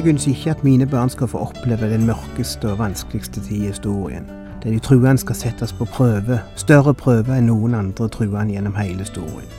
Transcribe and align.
Jeg 0.00 0.08
ønsker 0.08 0.30
ikke 0.30 0.50
at 0.50 0.64
mine 0.64 0.86
barn 0.86 1.10
skal 1.10 1.28
få 1.28 1.38
oppleve 1.38 1.90
den 1.92 2.06
mørkeste 2.06 2.70
og 2.72 2.78
vanskeligste 2.78 3.40
tid 3.40 3.56
i 3.56 3.66
historien, 3.66 4.24
der 4.62 4.70
de 4.70 4.78
truende 4.78 5.18
skal 5.18 5.36
settes 5.36 5.72
på 5.72 5.84
prøve, 5.84 6.38
større 6.56 6.94
prøve 6.94 7.36
enn 7.36 7.50
noen 7.50 7.74
andre 7.76 8.08
truende 8.08 8.54
gjennom 8.54 8.78
hele 8.80 9.04
historien. 9.04 9.50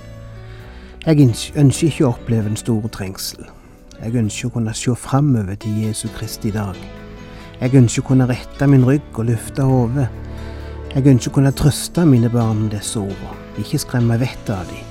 Jeg 1.05 1.21
ønsker 1.55 1.87
ikke 1.87 2.07
å 2.07 2.15
oppleve 2.15 2.49
den 2.49 2.57
store 2.57 2.89
trengsel. 2.89 3.45
Jeg 4.01 4.17
ønsker 4.17 4.49
å 4.49 4.55
kunne 4.55 4.73
se 4.73 4.95
framover 4.97 5.61
til 5.61 5.77
Jesu 5.83 6.07
Kristi 6.17 6.49
dag. 6.57 6.79
Jeg 7.61 7.77
ønsker 7.77 8.01
å 8.01 8.07
kunne 8.07 8.29
rette 8.33 8.67
min 8.67 8.87
rygg 8.89 9.21
og 9.21 9.29
løfte 9.29 9.67
hodet. 9.69 10.07
Jeg 10.95 11.05
ønsker 11.05 11.29
å 11.29 11.37
kunne 11.37 11.53
trøste 11.53 12.07
mine 12.09 12.33
barn 12.33 12.63
med 12.63 12.79
disse 12.79 12.97
ordene, 12.97 13.37
ikke 13.61 13.85
skremme 13.85 14.17
vettet 14.17 14.57
av 14.57 14.65
dem. 14.73 14.90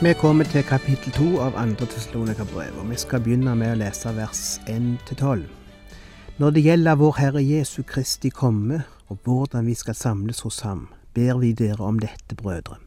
Vi 0.00 0.12
kommer 0.14 0.46
til 0.46 0.62
kapittel 0.62 1.10
to 1.10 1.40
av 1.42 1.56
andre 1.58 1.86
Tessalonika-brev, 1.90 2.76
og 2.78 2.86
vi 2.86 2.96
skal 3.02 3.18
begynne 3.18 3.56
med 3.58 3.72
å 3.72 3.78
lese 3.80 4.12
vers 4.14 4.42
1-12. 4.70 5.42
Når 6.38 6.54
det 6.54 6.62
gjelder 6.62 7.00
vår 7.00 7.16
Herre 7.18 7.42
Jesu 7.42 7.82
Kristi 7.82 8.30
komme, 8.30 8.84
og 9.10 9.18
hvordan 9.26 9.66
vi 9.66 9.74
skal 9.74 9.98
samles 9.98 10.44
hos 10.46 10.60
ham, 10.62 10.86
ber 11.18 11.42
vi 11.42 11.50
dere 11.50 11.82
om 11.82 11.98
dette, 11.98 12.38
brødre. 12.38 12.78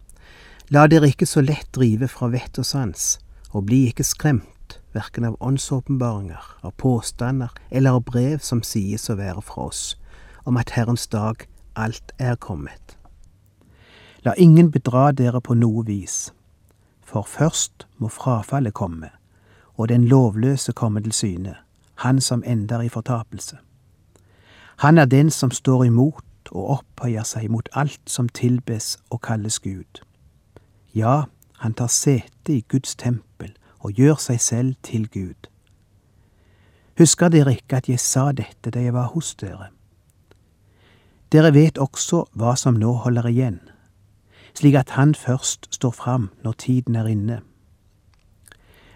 La 0.72 0.86
dere 0.88 1.12
ikke 1.12 1.28
så 1.28 1.44
lett 1.44 1.68
drive 1.76 2.08
fra 2.08 2.32
vett 2.32 2.64
og 2.64 2.72
sans, 2.72 3.20
og 3.52 3.68
bli 3.68 3.84
ikke 3.92 4.08
skremt, 4.08 4.80
verken 4.96 5.28
av 5.28 5.36
åndsåpenbaringer, 5.44 6.64
av 6.64 6.80
påstander 6.80 7.52
eller 7.76 8.00
av 8.00 8.06
brev 8.08 8.40
som 8.40 8.64
sies 8.64 9.12
å 9.12 9.20
være 9.20 9.44
fra 9.52 9.68
oss, 9.68 9.98
om 10.48 10.56
at 10.56 10.78
Herrens 10.80 11.12
dag 11.12 11.44
alt 11.76 12.16
er 12.24 12.40
kommet. 12.40 12.96
La 14.24 14.32
ingen 14.40 14.72
bedra 14.72 15.10
dere 15.12 15.44
på 15.44 15.60
noe 15.60 15.84
vis 15.84 16.30
for 17.12 17.22
først 17.28 17.88
må 17.98 18.08
frafallet 18.08 18.74
komme, 18.74 19.10
og 19.76 19.90
den 19.90 20.08
lovløse 20.08 20.72
komme 20.72 21.02
til 21.02 21.12
syne, 21.12 21.56
han 21.96 22.22
som 22.22 22.44
ender 22.46 22.82
i 22.82 22.90
fortapelse. 22.90 23.58
Han 24.78 24.98
er 24.98 25.06
den 25.06 25.30
som 25.30 25.52
står 25.52 25.84
imot 25.84 26.52
og 26.52 26.70
opphøyer 26.70 27.24
seg 27.28 27.52
mot 27.52 27.70
alt 27.76 28.02
som 28.08 28.30
tilbes 28.30 28.98
og 29.10 29.22
kalles 29.22 29.60
Gud. 29.60 30.02
Ja, 30.96 31.24
han 31.58 31.74
tar 31.74 31.88
sete 31.88 32.56
i 32.56 32.62
Guds 32.62 32.96
tempel 32.96 33.52
og 33.80 33.92
gjør 33.92 34.16
seg 34.16 34.42
selv 34.42 34.76
til 34.84 35.10
Gud. 35.10 35.50
Husker 36.98 37.30
dere 37.30 37.54
ikke 37.54 37.78
at 37.82 37.90
jeg 37.90 38.00
sa 38.00 38.32
dette 38.32 38.72
da 38.72 38.80
jeg 38.80 38.94
var 38.94 39.12
hos 39.14 39.36
dere? 39.36 39.70
Dere 41.32 41.54
vet 41.54 41.78
også 41.78 42.26
hva 42.34 42.56
som 42.56 42.80
nå 42.80 42.94
holder 43.04 43.28
igjen 43.28 43.60
slik 44.54 44.76
at 44.76 44.90
han 44.90 45.16
først 45.16 45.68
står 45.72 45.92
fram 45.92 46.30
når 46.44 46.52
tiden 46.52 46.96
er 46.96 47.06
inne. 47.06 47.42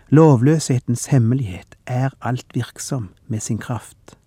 Lovløshetens 0.10 1.06
hemmelighet 1.06 1.76
er 1.86 2.10
alt 2.22 2.46
virksom 2.54 3.10
med 3.28 3.40
sin 3.40 3.58
kraft, 3.58 4.18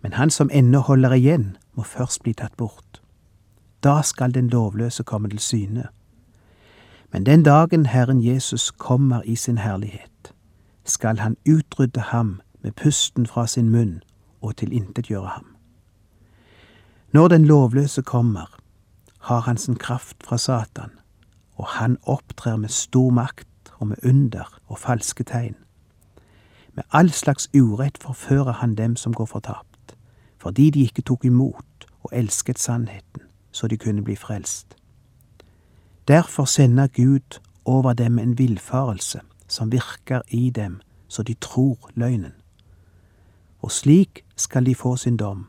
men 0.00 0.12
han 0.12 0.30
som 0.30 0.50
ennå 0.52 0.78
holder 0.78 1.12
igjen, 1.12 1.56
må 1.74 1.82
først 1.82 2.22
bli 2.22 2.32
tatt 2.32 2.56
bort. 2.56 3.02
Da 3.82 4.02
skal 4.02 4.34
den 4.34 4.48
lovløse 4.48 5.02
komme 5.02 5.28
til 5.28 5.38
syne. 5.38 5.88
Men 7.12 7.26
den 7.26 7.42
dagen 7.42 7.86
Herren 7.86 8.24
Jesus 8.24 8.70
kommer 8.70 9.22
i 9.22 9.36
sin 9.36 9.58
herlighet, 9.58 10.34
skal 10.84 11.18
han 11.18 11.36
utrydde 11.48 12.00
ham 12.00 12.40
med 12.62 12.72
pusten 12.72 13.26
fra 13.26 13.46
sin 13.46 13.68
munn 13.68 14.02
og 14.40 14.56
tilintetgjøre 14.56 15.28
ham. 15.28 15.46
Når 17.12 17.28
den 17.28 17.44
lovløse 17.44 18.02
kommer, 18.02 18.58
har 19.22 19.40
han 19.40 19.58
sin 19.58 19.76
kraft 19.76 20.16
fra 20.24 20.38
Satan, 20.38 20.90
og 21.56 21.66
han 21.66 21.98
opptrer 22.02 22.56
med 22.56 22.68
stor 22.68 23.10
makt 23.10 23.72
og 23.78 23.86
med 23.86 23.96
under 24.04 24.58
og 24.66 24.78
falske 24.78 25.24
tegn. 25.24 25.54
Med 26.74 26.84
all 26.90 27.10
slags 27.10 27.48
urett 27.54 27.98
forfører 28.02 28.52
han 28.52 28.74
dem 28.74 28.96
som 28.96 29.14
går 29.14 29.26
fortapt, 29.26 29.96
fordi 30.38 30.70
de 30.70 30.82
ikke 30.82 31.02
tok 31.02 31.24
imot 31.24 31.86
og 32.02 32.10
elsket 32.12 32.58
sannheten, 32.58 33.22
så 33.52 33.66
de 33.66 33.76
kunne 33.76 34.04
bli 34.04 34.16
frelst. 34.16 34.76
Derfor 36.08 36.44
sender 36.44 36.86
Gud 36.86 37.40
over 37.64 37.92
dem 37.92 38.18
en 38.18 38.38
villfarelse 38.38 39.20
som 39.48 39.72
virker 39.72 40.22
i 40.28 40.50
dem 40.50 40.80
så 41.12 41.22
de 41.22 41.34
tror 41.34 41.90
løgnen. 41.94 42.32
Og 43.62 43.70
slik 43.70 44.24
skal 44.36 44.66
de 44.66 44.74
få 44.74 44.96
sin 44.96 45.16
dom, 45.16 45.46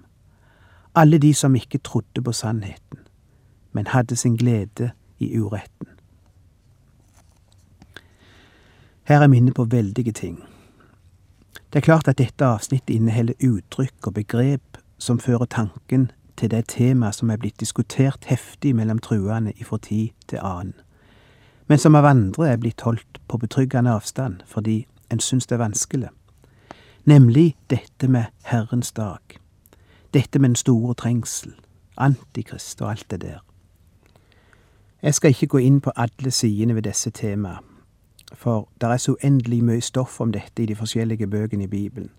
alle 0.95 1.17
de 1.17 1.33
som 1.33 1.55
ikke 1.55 1.77
trodde 1.77 2.21
på 2.21 2.31
sannheten 2.31 3.02
men 3.73 3.87
hadde 3.87 4.15
sin 4.15 4.37
glede 4.37 4.91
i 5.19 5.39
uretten. 5.39 5.87
Her 9.03 9.19
er 9.19 9.27
minnet 9.27 9.55
på 9.55 9.63
veldige 9.63 10.11
ting. 10.11 10.43
Det 11.73 11.79
er 11.79 11.81
klart 11.81 12.07
at 12.07 12.17
dette 12.17 12.45
avsnittet 12.45 12.93
inneholder 12.93 13.33
uttrykk 13.43 14.07
og 14.07 14.13
begrep 14.13 14.77
som 14.97 15.19
fører 15.19 15.45
tanken 15.45 16.11
til 16.37 16.51
det 16.51 16.67
temaet 16.67 17.15
som 17.15 17.29
er 17.29 17.37
blitt 17.37 17.59
diskutert 17.59 18.25
heftig 18.25 18.75
mellom 18.75 18.99
truende 18.99 19.53
ifra 19.57 19.77
tid 19.77 20.09
til 20.27 20.39
annen, 20.41 20.73
men 21.67 21.79
som 21.79 21.95
av 21.95 22.05
andre 22.05 22.49
er 22.49 22.57
blitt 22.57 22.81
holdt 22.81 23.21
på 23.27 23.37
betryggende 23.37 23.91
avstand 23.91 24.41
fordi 24.47 24.85
en 25.11 25.19
syns 25.19 25.47
det 25.47 25.55
er 25.55 25.63
vanskelig, 25.65 26.09
nemlig 27.05 27.55
dette 27.69 28.07
med 28.07 28.25
Herrens 28.43 28.91
dag, 28.91 29.39
dette 30.13 30.39
med 30.39 30.49
den 30.49 30.55
store 30.55 30.93
trengsel, 30.93 31.53
Antikrist 31.97 32.81
og 32.81 32.89
alt 32.89 33.11
det 33.11 33.21
der. 33.21 33.52
Jeg 35.03 35.13
skal 35.13 35.29
ikke 35.29 35.47
gå 35.47 35.57
inn 35.57 35.81
på 35.81 35.91
alle 35.95 36.31
sidene 36.31 36.75
ved 36.75 36.81
disse 36.81 37.09
temaene, 37.09 37.59
for 38.33 38.69
det 38.81 38.89
er 38.89 38.97
så 38.97 39.15
uendelig 39.23 39.63
mye 39.63 39.81
stoff 39.81 40.21
om 40.21 40.31
dette 40.31 40.63
i 40.63 40.65
de 40.65 40.75
forskjellige 40.75 41.27
bøkene 41.27 41.63
i 41.63 41.67
Bibelen. 41.67 42.09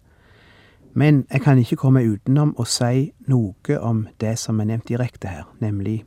Men 0.92 1.26
jeg 1.32 1.40
kan 1.40 1.58
ikke 1.58 1.76
komme 1.76 2.04
utenom 2.04 2.52
å 2.58 2.64
si 2.68 3.12
noe 3.26 3.78
om 3.80 4.06
det 4.20 4.38
som 4.38 4.60
er 4.60 4.68
nevnt 4.68 4.88
direkte 4.88 5.28
her, 5.28 5.48
nemlig 5.60 6.04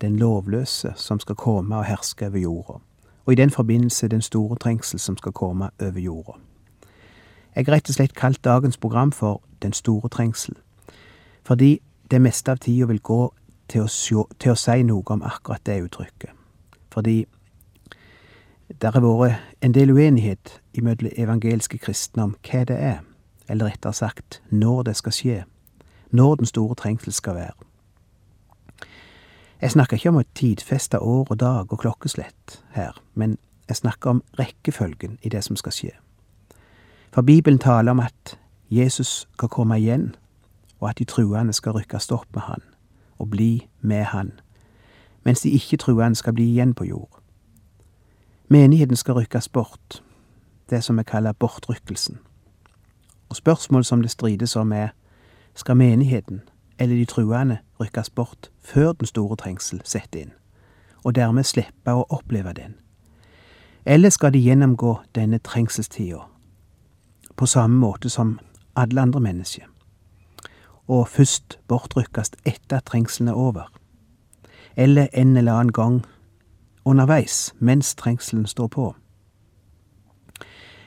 den 0.00 0.16
lovløse 0.16 0.92
som 0.96 1.20
skal 1.20 1.38
komme 1.38 1.76
og 1.76 1.84
herske 1.84 2.26
over 2.26 2.38
jorda, 2.38 2.80
og 3.24 3.32
i 3.32 3.38
den 3.38 3.50
forbindelse 3.50 4.08
den 4.08 4.22
store 4.22 4.56
trengsel 4.56 4.98
som 4.98 5.16
skal 5.16 5.32
komme 5.32 5.70
over 5.80 6.00
jorda. 6.00 6.34
Jeg 7.54 7.66
har 7.66 7.76
rett 7.76 7.88
og 7.88 7.94
slett 7.94 8.14
kalt 8.14 8.44
dagens 8.44 8.76
program 8.76 9.12
for 9.12 9.42
Den 9.62 9.72
store 9.72 10.08
trengsel, 10.08 10.56
fordi 11.44 11.80
det 12.10 12.20
meste 12.20 12.50
av 12.50 12.58
tida 12.58 12.86
vil 12.86 13.00
gå 13.00 13.34
til 13.68 13.84
å, 13.84 13.88
sjå, 13.88 14.26
til 14.38 14.52
å 14.52 14.58
si 14.58 14.82
noe 14.86 15.04
om 15.14 15.22
akkurat 15.22 15.64
det 15.66 15.82
uttrykket. 15.86 16.30
Fordi 16.92 17.24
det 18.80 18.92
har 18.94 19.00
vært 19.04 19.40
en 19.60 19.74
del 19.74 19.92
uenighet 19.92 20.60
mellom 20.76 21.12
evangelske 21.16 21.78
kristne 21.78 22.28
om 22.28 22.36
hva 22.48 22.64
det 22.68 22.78
er, 22.78 23.00
eller 23.48 23.72
rettere 23.72 23.92
sagt 23.92 24.40
når 24.50 24.82
det 24.88 24.96
skal 24.96 25.12
skje, 25.12 25.38
når 26.10 26.40
den 26.40 26.46
store 26.46 26.74
trengsel 26.74 27.12
skal 27.12 27.34
være. 27.34 28.88
Jeg 29.62 29.70
snakker 29.70 29.96
ikke 29.96 30.10
om 30.10 30.18
å 30.18 30.26
tidfeste 30.34 30.98
år 30.98 31.26
og 31.30 31.38
dag 31.38 31.72
og 31.72 31.78
klokkeslett 31.78 32.62
her, 32.74 32.96
men 33.14 33.38
jeg 33.68 33.78
snakker 33.78 34.10
om 34.10 34.22
rekkefølgen 34.38 35.18
i 35.22 35.28
det 35.28 35.44
som 35.44 35.56
skal 35.56 35.72
skje. 35.72 35.92
For 37.12 37.22
Bibelen 37.22 37.58
taler 37.58 37.92
om 37.92 38.00
at 38.00 38.38
Jesus 38.70 39.28
skal 39.36 39.48
komme 39.48 39.78
igjen, 39.78 40.14
og 40.80 40.90
at 40.90 40.98
de 40.98 41.04
truende 41.04 41.52
skal 41.52 41.76
rykkes 41.76 42.10
opp 42.10 42.26
med 42.34 42.48
han 42.48 42.71
og 43.22 43.30
bli 43.30 43.68
med 43.80 44.04
Han, 44.04 44.32
mens 45.24 45.40
de 45.40 45.50
ikke-truende 45.50 46.16
skal 46.18 46.32
bli 46.32 46.44
igjen 46.50 46.74
på 46.74 46.84
jord. 46.84 47.20
Menigheten 48.48 48.96
skal 48.96 49.14
rykkes 49.14 49.48
bort, 49.48 50.02
det 50.70 50.84
som 50.84 50.98
vi 50.98 51.02
kaller 51.02 51.32
bortrykkelsen. 51.32 52.18
Og 53.28 53.36
spørsmål 53.36 53.84
som 53.84 54.02
det 54.02 54.10
strides 54.10 54.56
om 54.56 54.72
er, 54.72 54.88
skal 55.54 55.76
menigheten 55.76 56.42
eller 56.78 56.96
de 56.96 57.04
truende 57.04 57.58
rykkes 57.80 58.10
bort 58.10 58.50
før 58.60 58.92
den 58.92 59.06
store 59.06 59.36
trengsel 59.36 59.80
setter 59.84 60.20
inn, 60.20 60.32
og 61.04 61.14
dermed 61.14 61.46
slippe 61.46 61.94
å 61.94 62.06
oppleve 62.10 62.52
den? 62.52 62.74
Eller 63.86 64.10
skal 64.10 64.32
de 64.32 64.42
gjennomgå 64.42 64.96
denne 65.14 65.38
trengselstida 65.38 66.26
på 67.36 67.46
samme 67.46 67.78
måte 67.78 68.10
som 68.10 68.38
alle 68.76 69.00
andre 69.00 69.20
mennesker? 69.20 69.71
Og 70.92 71.08
først 71.08 71.58
bortrykkes 71.68 72.30
etter 72.44 72.76
at 72.76 72.84
trengselen 72.84 73.28
er 73.28 73.32
over. 73.32 73.72
eller 74.76 75.06
en 75.14 75.36
eller 75.36 75.52
annen 75.52 75.72
gang 75.72 76.06
underveis, 76.84 77.54
mens 77.58 77.94
trengselen 77.94 78.46
står 78.46 78.66
på. 78.66 78.94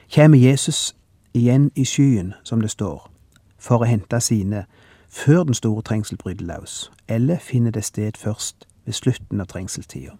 Kjem 0.07 0.33
Jesus 0.33 0.95
igjen 1.33 1.71
i 1.75 1.85
skyen, 1.85 2.33
som 2.43 2.61
det 2.61 2.71
står, 2.71 3.11
for 3.59 3.81
å 3.81 3.89
hente 3.89 4.19
sine 4.19 4.65
før 5.09 5.43
den 5.43 5.53
store 5.53 5.81
trengsel 5.81 6.17
bryter 6.17 6.45
løs, 6.45 6.91
eller 7.07 7.37
finner 7.37 7.71
det 7.71 7.83
sted 7.85 8.17
først 8.17 8.67
ved 8.85 8.93
slutten 8.93 9.41
av 9.41 9.45
trengselstida. 9.47 10.17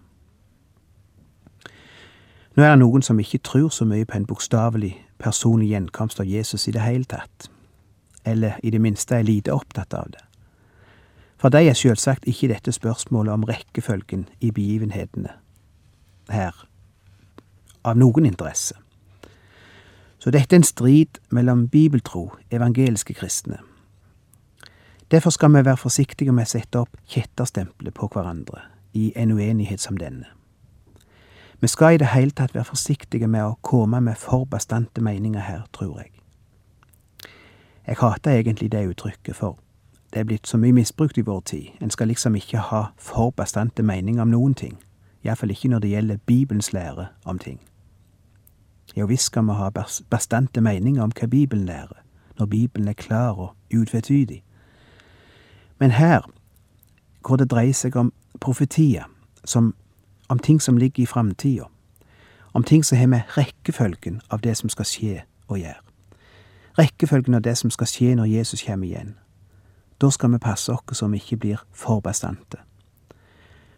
Nå 2.56 2.62
er 2.62 2.70
det 2.70 2.78
noen 2.78 3.02
som 3.02 3.18
ikke 3.20 3.38
tror 3.38 3.68
så 3.68 3.84
mye 3.84 4.04
på 4.04 4.16
en 4.16 4.26
bokstavelig 4.26 4.94
personlig 5.18 5.68
gjenkomst 5.68 6.20
av 6.20 6.26
Jesus 6.26 6.68
i 6.68 6.72
det 6.72 6.80
hele 6.80 7.04
tatt, 7.04 7.50
eller 8.26 8.60
i 8.62 8.70
det 8.70 8.80
minste 8.80 9.16
er 9.16 9.26
lite 9.26 9.54
opptatt 9.54 9.94
av 9.94 10.10
det. 10.12 10.22
For 11.36 11.52
de 11.52 11.68
er 11.68 11.76
selvsagt 11.76 12.24
ikke 12.26 12.48
dette 12.48 12.72
spørsmålet 12.72 13.32
om 13.32 13.44
rekkefølgen 13.44 14.26
i 14.40 14.50
begivenhetene 14.50 15.34
her 16.32 16.66
av 17.84 17.96
noen 17.96 18.26
interesse. 18.26 18.74
Så 20.18 20.32
dette 20.34 20.56
er 20.56 20.62
en 20.62 20.66
strid 20.66 21.20
mellom 21.30 21.68
bibeltro, 21.68 22.32
evangeliske 22.50 23.14
kristne. 23.14 23.60
Derfor 25.10 25.30
skal 25.30 25.52
vi 25.54 25.64
være 25.64 25.78
forsiktige 25.78 26.32
med 26.34 26.48
å 26.48 26.50
sette 26.50 26.80
opp 26.82 26.96
kjetterstempelet 27.06 27.94
på 27.94 28.08
hverandre 28.10 28.64
i 28.96 29.12
en 29.14 29.36
uenighet 29.36 29.80
som 29.80 29.98
denne. 30.00 30.26
Vi 31.60 31.68
skal 31.70 31.94
i 31.94 32.00
det 32.02 32.10
hele 32.10 32.34
tatt 32.34 32.56
være 32.56 32.72
forsiktige 32.72 33.28
med 33.30 33.44
å 33.44 33.58
komme 33.62 34.00
med 34.00 34.18
for 34.18 34.44
bastante 34.50 35.00
meninger 35.00 35.40
her, 35.40 35.62
tror 35.72 36.00
jeg. 36.00 36.15
Jeg 37.86 37.96
hater 38.00 38.30
egentlig 38.30 38.72
det 38.72 38.88
uttrykket, 38.88 39.36
for 39.36 39.58
det 40.12 40.20
er 40.20 40.24
blitt 40.24 40.48
så 40.48 40.56
mye 40.56 40.72
misbrukt 40.72 41.18
i 41.18 41.20
vår 41.20 41.40
tid. 41.40 41.66
En 41.80 41.90
skal 41.90 42.08
liksom 42.08 42.34
ikke 42.34 42.58
ha 42.58 42.82
for 42.98 43.30
bastante 43.30 43.82
meninger 43.82 44.22
om 44.22 44.28
noen 44.28 44.54
ting, 44.54 44.78
iallfall 45.24 45.50
ikke 45.50 45.68
når 45.68 45.78
det 45.78 45.90
gjelder 45.90 46.16
Bibelens 46.26 46.72
lære 46.72 47.06
om 47.24 47.38
ting. 47.38 47.60
Jo 48.96 49.06
visst 49.06 49.24
skal 49.30 49.46
vi 49.46 49.52
ha 49.52 49.70
bastante 50.10 50.60
meninger 50.60 51.02
om 51.02 51.12
hva 51.20 51.26
Bibelen 51.26 51.66
lærer, 51.66 52.02
når 52.38 52.46
Bibelen 52.46 52.88
er 52.88 52.92
klar 52.92 53.30
og 53.30 53.54
utvetydig. 53.74 54.42
Men 55.78 55.90
her, 55.90 56.30
hvor 57.26 57.36
det 57.36 57.50
dreier 57.50 57.74
seg 57.74 57.96
om 57.96 58.12
profetier, 58.40 59.04
om 60.28 60.38
ting 60.38 60.62
som 60.62 60.76
ligger 60.76 61.02
i 61.02 61.06
framtida, 61.06 61.64
om 62.52 62.64
ting 62.64 62.84
som 62.84 62.98
har 62.98 63.06
med 63.06 63.36
rekkefølgen 63.36 64.20
av 64.30 64.40
det 64.40 64.56
som 64.56 64.68
skal 64.68 64.84
skje 64.84 65.22
å 65.48 65.58
gjøre, 65.60 65.85
rekkefølgen 66.78 67.34
av 67.34 67.42
det 67.42 67.56
som 67.58 67.70
skal 67.70 67.88
skje 67.90 68.14
når 68.16 68.30
Jesus 68.30 68.62
kommer 68.66 68.86
igjen, 68.86 69.14
da 70.00 70.10
skal 70.10 70.32
vi 70.32 70.42
passe 70.42 70.72
oss 70.72 70.98
så 70.98 71.08
vi 71.08 71.20
ikke 71.20 71.36
blir 71.36 71.62
for 71.72 72.00
bastante. 72.00 72.60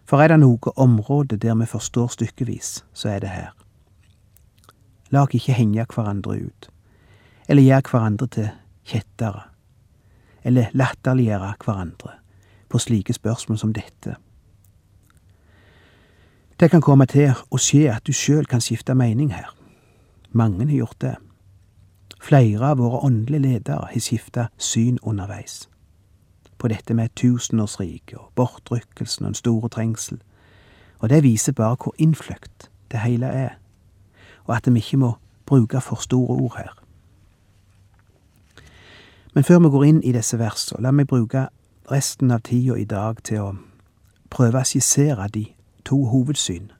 For 0.08 0.22
er 0.22 0.32
det 0.32 0.40
noe 0.40 0.72
område 0.76 1.36
der 1.36 1.54
vi 1.54 1.66
forstår 1.68 2.08
stykkevis, 2.08 2.84
så 2.92 3.08
er 3.08 3.20
det 3.20 3.28
her. 3.28 3.50
La 5.10 5.22
oss 5.22 5.34
ikke 5.36 5.56
henge 5.56 5.84
hverandre 5.84 6.38
ut, 6.40 6.70
eller 7.48 7.62
gjøre 7.62 7.90
hverandre 7.90 8.26
til 8.26 8.48
kjettere, 8.88 9.44
eller 10.44 10.72
latterliggjøre 10.72 11.54
hverandre 11.64 12.16
på 12.68 12.78
slike 12.78 13.12
spørsmål 13.12 13.58
som 13.58 13.72
dette. 13.72 14.16
Det 16.60 16.70
kan 16.70 16.82
komme 16.82 17.06
til 17.06 17.36
å 17.54 17.60
skje 17.60 17.86
at 17.92 18.02
du 18.06 18.12
sjøl 18.12 18.48
kan 18.48 18.60
skifte 18.60 18.96
mening 18.98 19.30
her. 19.30 19.52
Mange 20.32 20.66
har 20.66 20.74
gjort 20.74 21.00
det. 21.00 21.14
Flere 22.20 22.70
av 22.70 22.78
våre 22.78 22.98
åndelige 23.06 23.42
ledere 23.42 23.88
har 23.92 24.00
skifta 24.00 24.48
syn 24.58 24.98
underveis. 25.02 25.68
På 26.58 26.68
dette 26.68 26.94
med 26.94 27.14
tusenårsriket 27.14 28.18
og 28.18 28.32
bortrykkelsen 28.34 29.24
og 29.24 29.28
den 29.28 29.34
store 29.34 29.68
trengsel, 29.68 30.18
og 30.98 31.08
det 31.08 31.22
viser 31.22 31.52
bare 31.52 31.76
hvor 31.76 31.94
innfløkt 31.98 32.70
det 32.90 33.00
hele 33.00 33.26
er, 33.26 33.50
og 34.44 34.56
at 34.56 34.72
vi 34.72 34.78
ikke 34.78 34.96
må 34.96 35.12
bruke 35.46 35.80
for 35.80 35.96
store 35.96 36.34
ord 36.34 36.56
her. 36.56 36.74
Men 39.34 39.44
før 39.44 39.58
vi 39.58 39.68
går 39.68 39.84
inn 39.84 40.02
i 40.02 40.12
disse 40.12 40.38
versene, 40.38 40.82
la 40.82 40.90
meg 40.90 41.06
bruke 41.06 41.46
resten 41.90 42.30
av 42.30 42.40
tida 42.44 42.74
i 42.74 42.84
dag 42.84 43.22
til 43.24 43.44
å 43.44 43.52
prøve 44.30 44.60
å 44.60 44.66
skissere 44.66 45.28
de 45.32 45.44
to 45.84 46.00
hovedsyn 46.10 46.72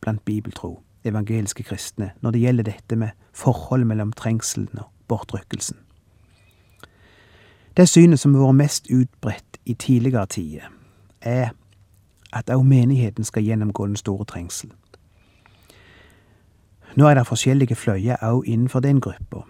blant 0.00 0.24
bibeltro, 0.24 0.80
evangeliske 1.06 1.62
kristne, 1.62 2.10
når 2.20 2.30
det 2.30 2.40
gjelder 2.40 2.64
dette 2.64 2.96
med 2.96 3.08
forholdet 3.32 3.86
mellom 3.86 4.12
trengselen 4.12 4.78
og 4.78 4.90
bortrykkelsen. 5.08 5.76
Det 7.76 7.88
synet 7.88 8.20
som 8.20 8.34
har 8.34 8.46
vært 8.46 8.56
mest 8.56 8.86
utbredt 8.90 9.58
i 9.66 9.74
tidligere 9.74 10.26
tider, 10.26 10.72
er 11.20 11.50
at 12.32 12.50
òg 12.50 12.64
menigheten 12.64 13.24
skal 13.24 13.44
gjennomgå 13.44 13.86
den 13.86 13.96
store 13.96 14.24
trengsel. 14.24 14.72
Nå 16.96 17.08
er 17.08 17.14
det 17.14 17.26
forskjellige 17.26 17.74
fløyer 17.74 18.16
òg 18.22 18.46
innenfor 18.46 18.80
den 18.80 19.00
gruppa. 19.00 19.44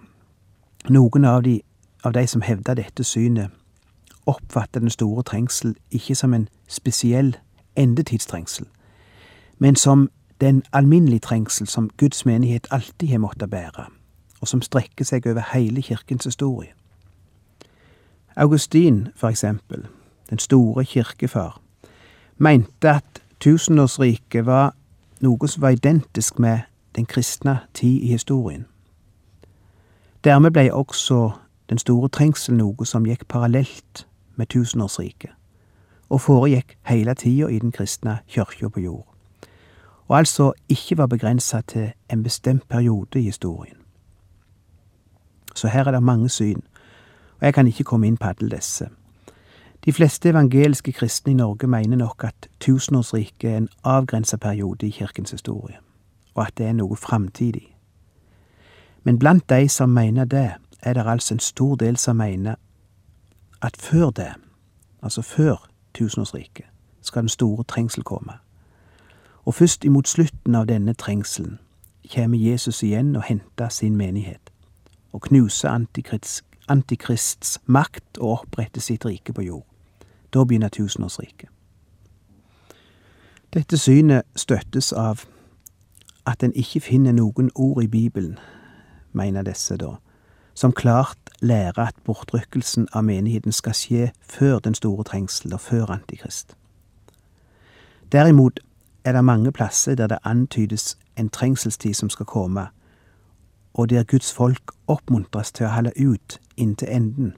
Noen 0.88 1.24
av 1.24 1.42
de, 1.42 1.60
av 2.04 2.12
de 2.12 2.26
som 2.26 2.42
hevder 2.42 2.74
dette 2.74 3.04
synet, 3.04 3.50
oppfatter 4.26 4.80
den 4.80 4.90
store 4.90 5.22
trengsel 5.22 5.76
ikke 5.90 6.14
som 6.14 6.34
en 6.34 6.48
spesiell 6.68 7.36
endetidstrengsel, 7.76 8.66
men 9.58 9.76
som 9.76 10.08
den 10.40 10.62
alminnelige 10.72 11.20
trengsel 11.20 11.66
som 11.66 11.90
Guds 11.96 12.26
menighet 12.26 12.66
alltid 12.70 13.08
har 13.08 13.18
måttet 13.18 13.50
bære, 13.50 13.86
og 14.40 14.48
som 14.48 14.62
strekker 14.62 15.04
seg 15.04 15.26
over 15.26 15.42
hele 15.54 15.82
kirkens 15.82 16.24
historie. 16.24 16.72
Augustin, 18.36 19.08
for 19.16 19.28
eksempel, 19.28 19.86
den 20.30 20.38
store 20.38 20.84
kirkefar, 20.84 21.60
mente 22.38 22.90
at 22.90 23.22
tusenårsriket 23.40 24.46
var 24.46 24.74
noe 25.20 25.48
som 25.48 25.62
var 25.62 25.68
identisk 25.76 26.38
med 26.38 26.60
den 26.96 27.06
kristne 27.06 27.58
tid 27.74 28.02
i 28.02 28.12
historien. 28.12 28.66
Dermed 30.24 30.50
ble 30.50 30.74
også 30.74 31.30
den 31.70 31.78
store 31.78 32.08
trengsel 32.08 32.56
noe 32.56 32.86
som 32.86 33.06
gikk 33.06 33.26
parallelt 33.28 34.06
med 34.36 34.46
tusenårsriket, 34.46 35.30
og 36.08 36.20
foregikk 36.20 36.76
hele 36.86 37.14
tida 37.14 37.48
i 37.48 37.58
den 37.58 37.72
kristne 37.72 38.18
kyrkja 38.28 38.68
på 38.68 38.80
jord, 38.80 39.15
og 40.08 40.18
altså 40.18 40.52
ikke 40.68 40.98
var 40.98 41.06
begrensa 41.06 41.60
til 41.60 41.92
en 42.12 42.22
bestemt 42.22 42.68
periode 42.68 43.20
i 43.20 43.22
historien. 43.22 43.76
Så 45.54 45.68
her 45.68 45.84
er 45.84 45.90
det 45.90 46.02
mange 46.02 46.28
syn, 46.28 46.60
og 47.38 47.46
jeg 47.46 47.54
kan 47.54 47.66
ikke 47.66 47.84
komme 47.84 48.06
inn 48.06 48.16
på 48.16 48.28
alle 48.28 48.50
disse. 48.56 48.88
De 49.84 49.92
fleste 49.92 50.28
evangeliske 50.28 50.92
kristne 50.92 51.32
i 51.32 51.34
Norge 51.34 51.66
mener 51.66 51.96
nok 51.96 52.24
at 52.24 52.48
tusenårsriket 52.60 53.50
er 53.50 53.56
en 53.56 53.68
avgrensa 53.84 54.36
periode 54.36 54.86
i 54.86 54.90
kirkens 54.90 55.30
historie, 55.30 55.76
og 56.34 56.46
at 56.46 56.58
det 56.58 56.66
er 56.66 56.72
noe 56.72 56.96
framtidig. 56.96 57.76
Men 59.04 59.18
blant 59.18 59.50
de 59.50 59.68
som 59.68 59.88
mener 59.88 60.24
det, 60.24 60.52
er 60.82 60.92
det 60.92 61.06
altså 61.06 61.34
en 61.34 61.40
stor 61.40 61.74
del 61.74 61.96
som 61.96 62.16
mener 62.16 62.54
at 63.62 63.76
før 63.76 64.10
det, 64.10 64.32
altså 65.02 65.22
før 65.22 65.68
tusenårsriket, 65.94 66.66
skal 67.02 67.22
den 67.22 67.28
store 67.28 67.64
trengsel 67.64 68.02
komme. 68.02 68.32
Og 69.46 69.54
først 69.54 69.84
imot 69.84 70.08
slutten 70.08 70.54
av 70.54 70.66
denne 70.66 70.94
trengselen 70.94 71.58
kommer 72.14 72.38
Jesus 72.38 72.82
igjen 72.82 73.16
og 73.16 73.22
henter 73.26 73.68
sin 73.68 73.96
menighet, 73.96 74.52
og 75.12 75.20
knuser 75.30 75.70
antikrist, 75.70 76.44
Antikrists 76.68 77.60
makt 77.66 78.18
og 78.18 78.30
opprette 78.30 78.80
sitt 78.80 79.04
rike 79.06 79.32
på 79.32 79.42
jord. 79.42 79.66
Da 80.34 80.44
begynner 80.44 80.68
tusenårsriket. 80.68 81.48
Dette 83.54 83.78
synet 83.78 84.26
støttes 84.36 84.92
av 84.92 85.22
at 86.26 86.42
en 86.42 86.52
ikke 86.54 86.80
finner 86.80 87.14
noen 87.14 87.52
ord 87.54 87.82
i 87.82 87.86
Bibelen, 87.86 88.38
mener 89.12 89.46
disse 89.46 89.76
da, 89.78 89.94
som 90.54 90.72
klart 90.72 91.30
lærer 91.40 91.86
at 91.86 92.02
bortrykkelsen 92.04 92.88
av 92.92 93.04
menigheten 93.06 93.52
skal 93.52 93.74
skje 93.78 94.10
før 94.22 94.58
den 94.58 94.74
store 94.74 95.04
trengsel 95.04 95.54
og 95.54 95.60
før 95.60 95.90
Antikrist. 95.94 96.56
Derimot 98.12 98.60
er 99.06 99.12
det 99.12 99.24
mange 99.24 99.52
plasser 99.52 99.94
der 99.94 100.06
det 100.06 100.18
antydes 100.24 100.98
en 101.16 101.28
trengselstid 101.28 101.94
som 101.94 102.10
skal 102.10 102.26
komme, 102.26 102.66
og 103.74 103.90
der 103.90 104.02
Guds 104.02 104.32
folk 104.32 104.72
oppmuntres 104.86 105.52
til 105.52 105.66
å 105.66 105.68
holde 105.68 105.92
ut 106.00 106.40
inntil 106.56 106.88
enden. 106.90 107.34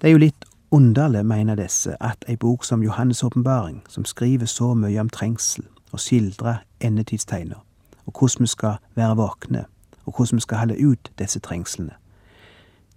Det 0.00 0.08
er 0.08 0.12
jo 0.12 0.18
litt 0.18 0.44
underlig, 0.70 1.22
mener 1.26 1.54
disse, 1.54 1.94
at 2.02 2.24
ei 2.28 2.36
bok 2.36 2.64
som 2.64 2.82
Johannes' 2.82 3.22
åpenbaring, 3.24 3.84
som 3.88 4.04
skriver 4.04 4.46
så 4.46 4.74
mye 4.74 5.00
om 5.00 5.08
trengsel 5.08 5.64
og 5.92 6.00
skildrer 6.00 6.56
endetidstegner, 6.80 7.62
og 8.06 8.18
hvordan 8.18 8.42
vi 8.42 8.46
skal 8.46 8.76
være 8.94 9.16
våkne, 9.16 9.64
og 10.06 10.16
hvordan 10.16 10.36
vi 10.36 10.40
skal 10.40 10.58
holde 10.58 10.88
ut 10.88 11.12
disse 11.18 11.40
trengslene. 11.40 11.94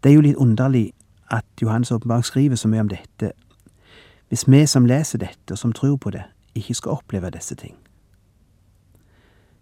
Det 0.03 0.09
er 0.09 0.15
jo 0.15 0.25
litt 0.25 0.35
underlig 0.35 0.93
at 1.31 1.45
Johannes' 1.61 1.93
åpenbaring 1.93 2.25
skriver 2.25 2.55
så 2.55 2.67
mye 2.67 2.81
om 2.81 2.89
dette, 2.89 3.31
hvis 4.29 4.47
vi 4.47 4.65
som 4.65 4.85
leser 4.85 5.17
dette, 5.19 5.51
og 5.51 5.57
som 5.57 5.73
tror 5.73 5.95
på 5.95 6.09
det, 6.09 6.23
ikke 6.55 6.73
skal 6.73 6.91
oppleve 6.91 7.29
disse 7.29 7.55
ting. 7.55 7.75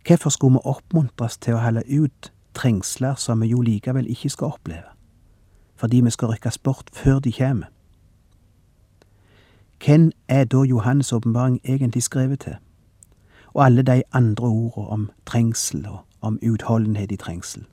Hvorfor 0.07 0.29
skulle 0.29 0.53
vi 0.53 0.59
oppmuntres 0.63 1.37
til 1.37 1.57
å 1.57 1.63
holde 1.63 1.83
ut 1.87 2.31
trengsler 2.53 3.15
som 3.15 3.41
vi 3.41 3.47
jo 3.51 3.61
likevel 3.61 4.07
ikke 4.09 4.29
skal 4.29 4.53
oppleve, 4.55 4.93
fordi 5.75 6.01
vi 6.01 6.11
skal 6.11 6.31
rykkes 6.31 6.57
bort 6.57 6.89
før 6.93 7.19
de 7.19 7.31
kommer? 7.31 7.67
hvem 9.85 10.11
er 10.27 10.43
da 10.43 10.57
Johannes' 10.57 11.15
åpenbaring 11.15 11.59
egentlig 11.63 12.03
skrevet 12.03 12.39
til? 12.39 12.55
Og 13.53 13.65
alle 13.65 13.81
de 13.81 14.03
andre 14.13 14.47
ordene 14.47 14.87
om 14.87 15.09
trengsel 15.25 15.87
og 15.87 15.99
om 16.21 16.39
utholdenhet 16.43 17.11
i 17.11 17.15
trengsel. 17.15 17.65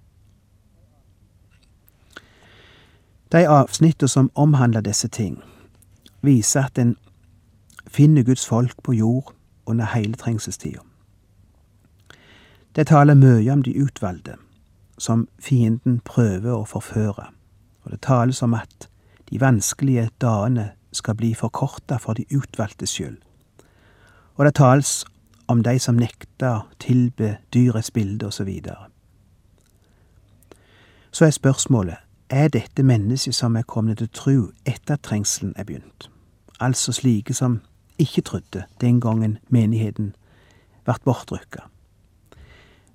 De 3.32 3.48
avsnittene 3.48 4.08
som 4.08 4.30
omhandler 4.34 4.80
disse 4.80 5.08
ting, 5.08 5.42
viser 6.22 6.62
at 6.62 6.78
en 6.78 6.96
finner 7.94 8.22
Guds 8.22 8.46
folk 8.46 8.82
på 8.82 8.92
jord 8.92 9.34
under 9.66 9.86
hele 9.94 10.14
trengselstida. 10.14 10.78
Det 12.76 12.86
taler 12.86 13.14
mye 13.14 13.52
om 13.52 13.62
de 13.62 13.76
utvalgte, 13.78 14.34
som 14.98 15.28
fienden 15.38 16.00
prøver 16.04 16.50
å 16.56 16.66
forføre, 16.66 17.28
og 17.84 17.90
det 17.90 18.00
tales 18.02 18.42
om 18.42 18.54
at 18.54 18.88
de 19.30 19.38
vanskelige 19.40 20.08
dagene 20.20 20.72
skal 20.92 21.14
bli 21.14 21.34
forkorta 21.34 21.98
for 22.02 22.18
de 22.18 22.26
utvalgtes 22.34 22.90
skyld, 22.90 23.18
og 24.34 24.44
det 24.44 24.54
tales 24.58 25.04
om 25.46 25.62
de 25.62 25.78
som 25.78 25.94
nekter 25.94 26.66
tilbe 26.80 27.36
dyrets 27.54 27.90
bilde, 27.90 28.26
osv. 28.26 28.50
Så, 28.64 28.74
så 31.12 31.24
er 31.24 31.30
spørsmålet 31.30 31.96
er 32.30 32.48
dette 32.48 32.82
mennesket 32.82 33.34
som 33.34 33.56
er 33.56 33.62
kommet 33.62 33.98
til 33.98 34.08
tru 34.08 34.50
etter 34.66 34.96
at 34.96 35.04
trengselen 35.06 35.54
er 35.56 35.64
begynt, 35.64 36.10
altså 36.60 36.92
slike 36.92 37.34
som 37.34 37.60
ikke 37.98 38.22
trodde 38.22 38.64
den 38.80 39.00
gangen 39.00 39.38
menigheten 39.48 40.14
vart 40.86 41.02
bortrykka, 41.04 41.60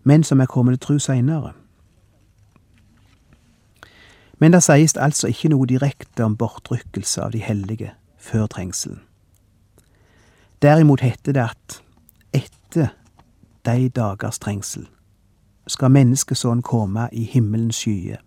men 0.04 0.24
som 0.24 0.40
er 0.40 0.46
kommet 0.46 0.80
til 0.80 0.86
tru 0.86 1.00
seinere. 1.00 1.54
Men 4.40 4.54
det 4.54 4.64
sies 4.64 4.96
altså 4.98 5.28
ikke 5.28 5.50
noe 5.52 5.68
direkte 5.68 6.24
om 6.24 6.38
bortrykkelse 6.38 7.22
av 7.22 7.32
de 7.32 7.42
hellige 7.44 7.92
før 8.18 8.48
trengselen. 8.48 9.02
Derimot 10.62 11.02
heter 11.02 11.36
det 11.36 11.44
at 11.44 11.82
etter 12.34 12.96
de 13.66 13.90
dagers 13.90 14.40
trengsel 14.40 14.88
skal 15.68 15.92
menneskesønnen 15.92 16.64
komme 16.64 17.10
i 17.12 17.24
himmelens 17.24 17.84
skyer, 17.84 18.20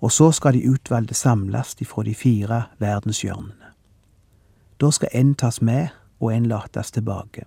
og 0.00 0.12
så 0.12 0.30
skal 0.32 0.54
de 0.54 0.68
utvalgte 0.70 1.14
samles 1.14 1.76
ifra 1.80 2.04
de 2.04 2.14
fire 2.14 2.62
verdenshjørnene. 2.78 3.69
Da 4.80 4.90
skal 4.90 5.08
en 5.12 5.34
tas 5.34 5.62
med 5.62 5.88
og 6.20 6.36
en 6.36 6.46
lates 6.46 6.90
tilbake. 6.90 7.44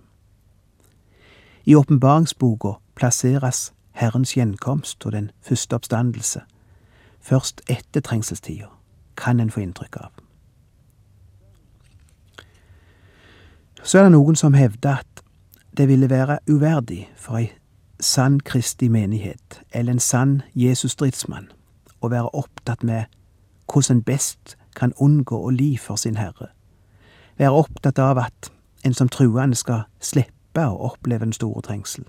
I 1.64 1.74
åpenbaringsboka 1.74 2.72
plasseres 2.94 3.72
Herrens 3.92 4.34
gjenkomst 4.36 5.06
og 5.06 5.12
den 5.12 5.30
første 5.42 5.74
oppstandelse 5.74 6.40
først 7.24 7.62
etter 7.70 8.00
trengselstida, 8.00 8.66
kan 9.16 9.40
en 9.40 9.50
få 9.50 9.60
inntrykk 9.60 9.96
av. 9.96 10.10
Så 13.82 13.98
er 13.98 14.02
det 14.06 14.12
noen 14.12 14.36
som 14.36 14.54
hevder 14.54 15.00
at 15.00 15.22
det 15.76 15.88
ville 15.88 16.10
være 16.10 16.38
uverdig 16.48 17.06
for 17.16 17.40
ei 17.40 17.52
sann 18.00 18.40
kristig 18.40 18.90
menighet 18.90 19.60
eller 19.72 19.96
en 19.96 20.00
sann 20.00 20.42
Jesus-stridsmann 20.54 21.50
å 22.00 22.10
være 22.12 22.34
opptatt 22.36 22.84
med 22.84 23.04
hvordan 23.72 23.96
en 23.96 24.02
best 24.04 24.56
kan 24.76 24.92
unngå 25.00 25.38
å 25.38 25.50
li 25.50 25.76
for 25.80 25.96
sin 25.96 26.16
Herre, 26.20 26.50
være 27.38 27.50
opptatt 27.50 27.98
av 27.98 28.18
at 28.18 28.52
en 28.84 28.94
som 28.94 29.08
truende 29.08 29.56
skal 29.56 29.86
slippe 30.00 30.66
å 30.66 30.90
oppleve 30.90 31.24
den 31.24 31.32
store 31.32 31.62
trengsel. 31.62 32.04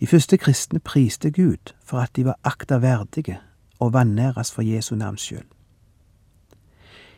De 0.00 0.06
første 0.06 0.36
kristne 0.36 0.78
priste 0.78 1.30
Gud 1.30 1.72
for 1.84 1.98
at 1.98 2.12
de 2.16 2.24
var 2.24 2.38
akta 2.44 2.78
verdige 2.78 3.40
og 3.80 3.92
vanæres 3.92 4.52
for 4.52 4.62
Jesu 4.62 4.94
navns 4.94 5.20
skyld. 5.20 5.48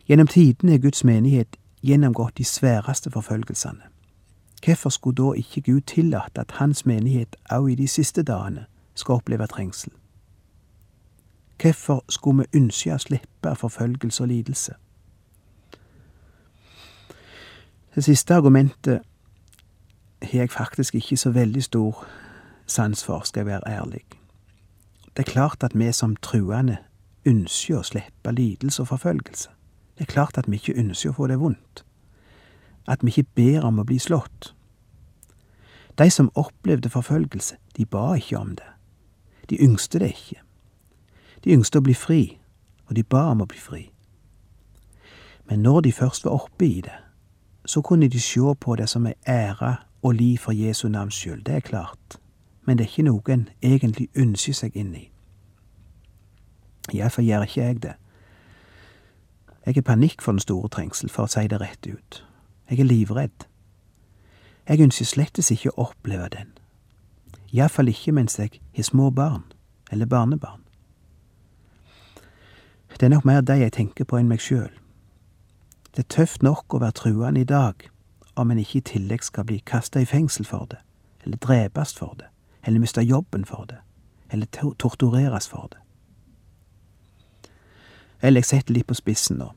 Gjennom 0.08 0.26
tidene 0.26 0.74
er 0.74 0.78
Guds 0.78 1.04
menighet 1.04 1.56
gjennomgått 1.82 2.38
de 2.38 2.44
sværeste 2.44 3.10
forfølgelsene. 3.10 3.82
Hvorfor 4.64 4.90
skulle 4.90 5.16
da 5.24 5.32
ikke 5.32 5.60
Gud 5.60 5.80
tillate 5.80 6.40
at 6.40 6.50
Hans 6.50 6.86
menighet 6.86 7.36
òg 7.52 7.68
i 7.72 7.74
de 7.74 7.88
siste 7.88 8.22
dagene 8.22 8.66
skal 8.94 9.14
oppleve 9.14 9.46
trengsel? 9.46 9.92
Hvorfor 11.62 12.04
skulle 12.08 12.42
vi 12.42 12.58
ønske 12.58 12.94
å 12.94 12.98
slippe 12.98 13.54
forfølgelse 13.54 14.22
og 14.22 14.28
lidelse? 14.28 14.74
Det 17.98 18.04
siste 18.04 18.34
argumentet 18.34 19.00
har 20.22 20.38
jeg 20.38 20.50
faktisk 20.50 20.94
ikke 20.94 21.16
så 21.16 21.30
veldig 21.30 21.62
stor 21.62 22.06
sans 22.66 23.04
for, 23.04 23.20
skal 23.24 23.40
jeg 23.40 23.46
være 23.46 23.60
ærlig. 23.66 24.00
Det 25.16 25.26
er 25.26 25.32
klart 25.32 25.62
at 25.62 25.72
vi 25.74 25.92
som 25.92 26.14
truende 26.16 26.76
ønsker 27.26 27.80
å 27.80 27.82
slippe 27.82 28.30
lidelse 28.30 28.84
og 28.84 28.88
forfølgelse. 28.92 29.50
Det 29.98 30.06
er 30.06 30.12
klart 30.12 30.38
at 30.38 30.46
vi 30.46 30.60
ikke 30.60 30.76
ønsker 30.78 31.10
å 31.10 31.16
få 31.16 31.26
det 31.26 31.40
vondt. 31.40 31.82
At 32.86 33.02
vi 33.02 33.10
ikke 33.10 33.32
ber 33.34 33.66
om 33.66 33.82
å 33.82 33.86
bli 33.90 33.98
slått. 33.98 34.54
De 35.98 36.06
som 36.10 36.30
opplevde 36.38 36.94
forfølgelse, 36.94 37.58
de 37.76 37.84
ba 37.84 38.14
ikke 38.14 38.38
om 38.38 38.54
det. 38.62 38.70
De 39.50 39.58
yngste 39.58 39.98
det 39.98 40.12
ikke. 40.14 40.38
De 41.44 41.50
yngste 41.50 41.82
å 41.82 41.86
bli 41.90 41.98
fri, 41.98 42.22
og 42.86 42.94
de 42.94 43.02
ba 43.02 43.26
om 43.34 43.42
å 43.42 43.50
bli 43.50 43.58
fri. 43.58 43.84
Men 45.50 45.66
når 45.66 45.80
de 45.80 45.96
først 45.98 46.30
var 46.30 46.46
oppe 46.46 46.70
i 46.70 46.80
det, 46.86 46.94
så 47.68 47.82
kunne 47.82 48.08
de 48.08 48.20
sjå 48.20 48.54
på 48.54 48.76
det 48.76 48.88
som 48.88 49.06
ei 49.06 49.14
ære 49.28 49.76
og 50.02 50.14
liv 50.14 50.38
for 50.38 50.52
Jesu 50.52 50.88
navns 50.88 51.14
skyld, 51.14 51.44
det 51.44 51.54
er 51.54 51.60
klart, 51.60 52.16
men 52.64 52.78
det 52.78 52.84
er 52.84 52.88
ikke 52.88 53.02
noe 53.02 53.32
en 53.32 53.48
egentlig 53.62 54.08
ønsker 54.16 54.56
seg 54.56 54.76
inn 54.76 54.94
i. 54.96 55.10
Iallfall 56.94 57.28
gjør 57.28 57.44
ikke 57.44 57.60
jeg 57.60 57.82
det. 57.82 57.92
Jeg 59.66 59.76
er 59.76 59.84
panikk 59.84 60.22
for 60.22 60.32
den 60.32 60.40
store 60.40 60.68
trengsel, 60.68 61.10
for 61.12 61.28
å 61.28 61.32
si 61.32 61.44
det 61.44 61.60
rett 61.60 61.86
ut. 61.86 62.22
Jeg 62.70 62.80
er 62.80 62.88
livredd. 62.88 63.44
Jeg 64.68 64.80
ønsker 64.80 65.04
slettes 65.04 65.50
ikke 65.52 65.74
å 65.74 65.90
oppleve 65.90 66.28
den. 66.32 66.56
Iallfall 67.52 67.92
ikke 67.92 68.16
mens 68.16 68.38
jeg 68.38 68.62
har 68.76 68.88
små 68.88 69.10
barn, 69.10 69.44
eller 69.92 70.06
barnebarn. 70.06 70.64
Det 72.88 73.02
er 73.02 73.12
nok 73.12 73.24
mer 73.24 73.40
de 73.40 73.60
jeg 73.60 73.72
tenker 73.72 74.08
på 74.08 74.16
enn 74.16 74.32
meg 74.32 74.40
sjøl. 74.40 74.72
Det 75.96 76.04
er 76.04 76.08
tøft 76.14 76.42
nok 76.42 76.74
å 76.74 76.80
være 76.82 76.96
truende 77.00 77.40
i 77.40 77.48
dag, 77.48 77.88
om 78.36 78.50
en 78.50 78.58
ikke 78.58 78.78
i 78.78 78.86
tillegg 78.92 79.24
skal 79.24 79.46
bli 79.48 79.58
kasta 79.66 80.00
i 80.00 80.06
fengsel 80.06 80.46
for 80.46 80.68
det, 80.70 80.78
eller 81.24 81.40
drepes 81.42 81.94
for 81.94 82.14
det, 82.18 82.28
eller 82.62 82.80
miste 82.80 83.02
jobben 83.02 83.44
for 83.44 83.66
det, 83.68 83.80
eller 84.30 84.46
tortureres 84.78 85.48
for 85.48 85.68
det. 85.72 85.80
Eller 88.22 88.42
jeg 88.42 88.50
setter 88.50 88.74
litt 88.74 88.86
på 88.86 88.96
spissen 88.98 89.38
nå. 89.38 89.52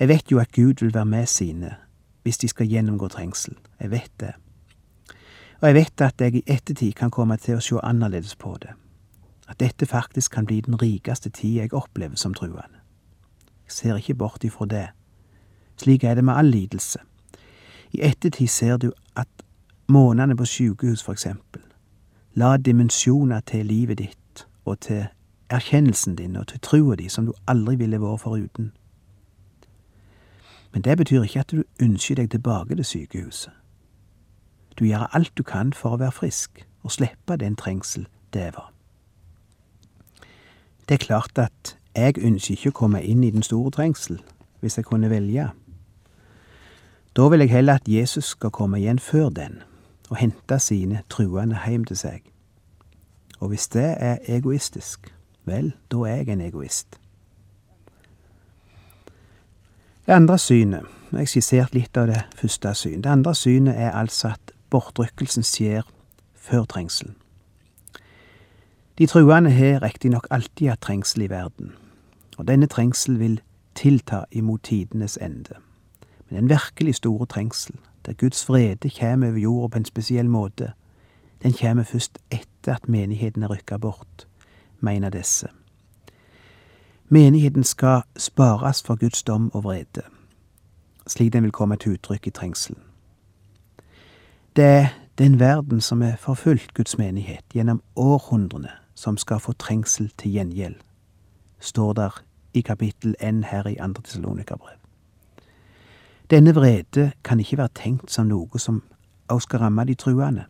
Jeg 0.00 0.08
vet 0.08 0.30
jo 0.32 0.40
at 0.40 0.52
Gud 0.52 0.80
vil 0.80 0.94
være 0.94 1.08
med 1.08 1.26
sine 1.28 1.76
hvis 2.22 2.38
de 2.38 2.48
skal 2.48 2.70
gjennomgå 2.70 3.08
trengsel. 3.10 3.56
Jeg 3.80 3.90
vet 3.90 4.12
det. 4.20 4.32
Og 5.60 5.68
jeg 5.68 5.74
vet 5.74 6.00
at 6.00 6.20
jeg 6.20 6.34
i 6.34 6.44
ettertid 6.46 6.94
kan 6.98 7.10
komme 7.10 7.36
til 7.36 7.58
å 7.58 7.62
se 7.62 7.80
annerledes 7.82 8.36
på 8.38 8.54
det. 8.62 8.72
At 9.50 9.60
dette 9.60 9.86
faktisk 9.86 10.32
kan 10.32 10.46
bli 10.46 10.60
den 10.60 10.78
rikeste 10.78 11.30
tid 11.30 11.58
jeg 11.60 11.74
opplever 11.74 12.16
som 12.16 12.34
truende. 12.34 12.80
Jeg 13.66 13.74
ser 13.76 13.98
ikke 13.98 14.14
bort 14.14 14.44
ifra 14.44 14.66
det. 14.66 14.86
Slik 15.82 16.04
er 16.04 16.14
det 16.14 16.24
med 16.24 16.34
all 16.34 16.46
lidelse. 16.46 16.98
I 17.92 18.00
ettertid 18.06 18.46
ser 18.48 18.76
du 18.76 18.92
at 19.16 19.28
månedene 19.88 20.36
på 20.36 20.44
sykehus, 20.44 21.02
for 21.02 21.12
eksempel, 21.12 21.60
la 22.34 22.56
dimensjoner 22.56 23.40
til 23.40 23.66
livet 23.66 23.98
ditt 23.98 24.46
og 24.64 24.80
til 24.80 25.06
erkjennelsen 25.50 26.16
din 26.16 26.36
og 26.36 26.46
til 26.48 26.60
trua 26.60 26.94
di 26.96 27.08
som 27.08 27.26
du 27.26 27.32
aldri 27.46 27.74
ville 27.76 28.00
vært 28.00 28.20
foruten. 28.20 28.72
Men 30.72 30.82
det 30.82 30.96
betyr 30.98 31.22
ikke 31.22 31.40
at 31.40 31.50
du 31.50 31.64
ønsker 31.82 32.14
deg 32.14 32.30
tilbake 32.30 32.76
til 32.76 32.84
sykehuset. 32.84 33.52
Du 34.78 34.84
gjør 34.84 35.10
alt 35.12 35.32
du 35.38 35.42
kan 35.42 35.72
for 35.72 35.92
å 35.92 36.00
være 36.00 36.16
frisk 36.16 36.62
og 36.82 36.94
slippe 36.94 37.36
den 37.36 37.56
trengsel 37.56 38.06
det 38.32 38.54
var. 38.54 38.70
Det 40.88 40.94
er 40.94 41.06
klart 41.06 41.38
at 41.38 41.76
jeg 41.96 42.18
ønsker 42.18 42.54
ikke 42.54 42.72
å 42.72 42.78
komme 42.84 43.02
inn 43.04 43.24
i 43.24 43.30
den 43.30 43.42
store 43.42 43.70
trengsel, 43.70 44.22
hvis 44.60 44.78
jeg 44.78 44.88
kunne 44.88 45.10
velge. 45.10 45.50
Da 47.16 47.28
vil 47.28 47.40
jeg 47.40 47.50
heller 47.50 47.74
at 47.74 47.88
Jesus 47.88 48.24
skal 48.24 48.50
komme 48.50 48.80
igjen 48.80 48.98
før 48.98 49.28
den 49.28 49.62
og 50.10 50.16
hente 50.16 50.58
sine 50.58 51.02
truende 51.10 51.58
hjem 51.66 51.84
til 51.84 51.96
seg. 51.96 52.20
Og 53.40 53.48
hvis 53.48 53.68
det 53.68 53.94
er 53.98 54.18
egoistisk, 54.28 55.14
vel, 55.44 55.72
da 55.92 55.96
er 55.96 56.16
jeg 56.16 56.28
en 56.28 56.40
egoist. 56.40 57.00
Det 60.06 60.12
andre 60.12 60.38
synet 60.38 60.86
Jeg 61.12 61.28
skissert 61.28 61.74
litt 61.76 61.96
av 62.00 62.06
det 62.08 62.22
første 62.34 62.70
synet. 62.74 63.02
Det 63.04 63.10
andre 63.10 63.34
synet 63.36 63.76
er 63.76 63.90
altså 63.92 64.30
at 64.32 64.52
bortrykkelsen 64.70 65.44
skjer 65.44 65.82
før 66.34 66.64
trengselen. 66.64 67.16
De 68.98 69.06
truende 69.06 69.50
har 69.50 69.82
riktignok 69.82 70.26
alltid 70.30 70.70
hatt 70.70 70.80
trengsel 70.80 71.26
i 71.26 71.28
verden, 71.28 71.74
og 72.38 72.48
denne 72.48 72.66
trengsel 72.66 73.18
vil 73.20 73.40
tilta 73.74 74.24
imot 74.30 74.62
tidenes 74.62 75.18
ende. 75.20 75.60
Den 76.32 76.48
virkelig 76.48 76.94
store 76.94 77.26
trengsel, 77.26 77.74
der 78.06 78.12
Guds 78.12 78.48
vrede 78.48 78.90
kjem 78.90 79.22
over 79.22 79.36
jorda 79.36 79.72
på 79.72 79.78
en 79.78 79.84
spesiell 79.84 80.28
måte, 80.28 80.72
den 81.42 81.52
kjem 81.52 81.84
først 81.84 82.18
etter 82.30 82.74
at 82.74 82.88
menigheten 82.88 83.42
er 83.42 83.50
rykka 83.50 83.76
bort, 83.76 84.26
mener 84.80 85.10
disse. 85.10 85.48
Menigheten 87.08 87.64
skal 87.64 88.02
spares 88.16 88.82
for 88.82 88.96
Guds 88.96 89.22
dom 89.22 89.54
og 89.54 89.64
vrede. 89.64 90.02
slik 91.06 91.32
den 91.32 91.42
vil 91.42 91.52
komme 91.52 91.76
til 91.76 91.92
uttrykk 91.92 92.26
i 92.26 92.30
trengselen. 92.30 92.82
Det 94.56 94.64
er 94.64 94.88
den 95.18 95.40
verden 95.40 95.80
som 95.80 96.02
er 96.02 96.16
forfulgt 96.16 96.74
Guds 96.74 96.98
menighet 96.98 97.44
gjennom 97.52 97.82
århundrene, 97.96 98.70
som 98.94 99.16
skal 99.16 99.40
få 99.40 99.52
trengsel 99.52 100.12
til 100.18 100.32
gjengjeld, 100.32 100.74
står 101.60 101.92
der 101.92 102.22
i 102.54 102.60
kapittel 102.60 103.14
N 103.32 103.44
her 103.44 103.66
i 103.66 103.76
andre 103.76 104.02
Tessalonikerbrev. 104.02 104.81
Denne 106.32 106.54
vrede 106.54 107.12
kan 107.24 107.40
ikke 107.40 107.58
være 107.58 107.68
tenkt 107.74 108.12
som 108.12 108.26
noe 108.26 108.58
som 108.58 108.82
også 109.28 109.44
skal 109.44 109.58
ramme 109.58 109.84
de 109.84 109.94
truende. 109.94 110.44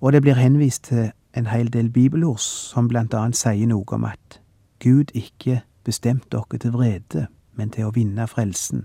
Og 0.00 0.12
det 0.12 0.22
blir 0.22 0.34
henvist 0.34 0.84
til 0.84 1.12
en 1.36 1.46
hel 1.46 1.72
del 1.72 1.88
bibelord 1.90 2.38
som 2.38 2.88
blant 2.88 3.14
annet 3.14 3.36
sier 3.36 3.66
noe 3.66 3.88
om 3.96 4.04
at 4.04 4.40
Gud 4.84 5.14
ikke 5.14 5.62
bestemte 5.84 6.28
dere 6.36 6.58
til 6.58 6.72
vrede, 6.72 7.26
men 7.54 7.70
til 7.70 7.88
å 7.88 7.94
vinne 7.96 8.28
frelsen. 8.28 8.84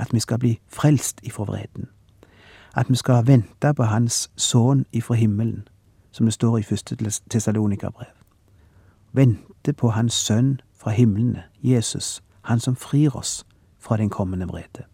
At 0.00 0.16
vi 0.16 0.20
skal 0.20 0.38
bli 0.38 0.54
frelst 0.68 1.20
ifra 1.22 1.44
vreden. 1.44 1.92
At 2.74 2.88
vi 2.88 2.96
skal 2.96 3.26
vente 3.26 3.74
på 3.74 3.84
Hans 3.84 4.30
Sønn 4.36 4.86
ifra 4.92 5.14
himmelen, 5.14 5.68
som 6.10 6.26
det 6.26 6.32
står 6.32 6.58
i 6.58 6.62
første 6.62 6.96
Tessalonikerbrev. 7.30 8.16
Vente 9.12 9.72
på 9.72 9.88
Hans 9.88 10.14
Sønn 10.14 10.60
fra 10.72 10.90
himlene, 10.90 11.42
Jesus, 11.62 12.22
Han 12.42 12.60
som 12.60 12.76
frir 12.76 13.16
oss 13.16 13.44
fra 13.82 13.96
den 13.96 14.10
kommende 14.10 14.46
vrede. 14.46 14.84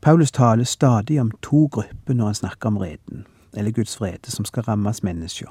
Paulus 0.00 0.32
taler 0.32 0.64
stadig 0.64 1.20
om 1.20 1.30
to 1.42 1.66
grupper 1.72 2.14
når 2.14 2.24
han 2.24 2.34
snakker 2.34 2.66
om 2.68 2.76
vreden, 2.76 3.26
eller 3.54 3.70
Guds 3.70 4.00
vrede, 4.00 4.30
som 4.30 4.44
skal 4.44 4.62
rammes 4.62 5.02
mennesker. 5.02 5.46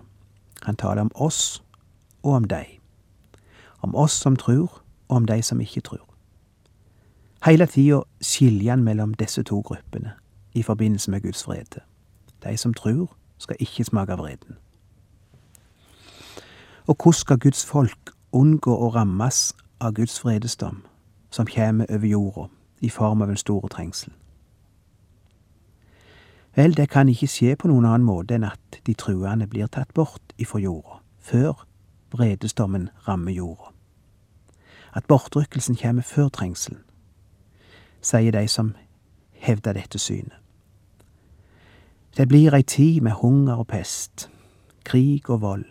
Han 0.61 0.75
taler 0.75 1.01
om 1.01 1.11
oss 1.15 1.63
og 2.23 2.33
om 2.33 2.43
deg. 2.43 2.79
Om 3.81 3.95
oss 3.95 4.11
som 4.11 4.35
tror, 4.35 4.81
og 5.07 5.15
om 5.15 5.25
de 5.25 5.41
som 5.41 5.61
ikke 5.61 5.81
tror. 5.81 6.15
Hele 7.45 7.65
tida 7.65 7.99
skiljer 8.21 8.71
han 8.71 8.83
mellom 8.83 9.13
disse 9.13 9.43
to 9.43 9.59
gruppene 9.61 10.11
i 10.53 10.63
forbindelse 10.63 11.11
med 11.11 11.21
Guds 11.21 11.47
vrede. 11.47 11.83
De 12.43 12.57
som 12.57 12.73
tror, 12.73 13.15
skal 13.37 13.55
ikke 13.59 13.83
smake 13.83 14.13
vreden. 14.17 14.57
Og 16.87 16.95
hvordan 16.95 17.13
skal 17.13 17.39
Guds 17.39 17.65
folk 17.65 18.11
unngå 18.31 18.71
å 18.71 18.89
rammes 18.95 19.55
av 19.85 19.93
Guds 19.93 20.19
fredesdom 20.19 20.81
som 21.29 21.45
kommer 21.45 21.85
over 21.89 22.07
jorda 22.07 22.47
i 22.79 22.89
form 22.89 23.21
av 23.21 23.29
en 23.29 23.37
stor 23.37 23.67
trengsel? 23.67 24.13
Vel, 26.55 26.73
det 26.73 26.89
kan 26.89 27.09
ikke 27.09 27.27
skje 27.27 27.55
på 27.59 27.67
noen 27.67 27.85
annen 27.85 28.07
måte 28.07 28.37
enn 28.37 28.47
at 28.47 28.79
de 28.87 28.93
truende 28.95 29.47
blir 29.51 29.67
tatt 29.67 29.91
bort 29.93 30.33
ifra 30.39 30.61
jorda, 30.63 31.01
før 31.19 31.65
vredesdommen 32.15 32.89
rammer 33.07 33.35
jorda. 33.35 33.73
At 34.95 35.07
bortrykkelsen 35.11 35.75
kommer 35.75 36.01
før 36.07 36.29
trengselen, 36.29 36.79
sier 38.01 38.31
de 38.31 38.47
som 38.47 38.71
hevder 39.31 39.75
dette 39.75 39.99
synet. 39.99 40.39
Det 42.15 42.29
blir 42.31 42.55
ei 42.55 42.63
tid 42.63 43.01
med 43.03 43.19
hunger 43.19 43.59
og 43.59 43.67
pest, 43.67 44.29
krig 44.87 45.29
og 45.29 45.41
vold, 45.41 45.65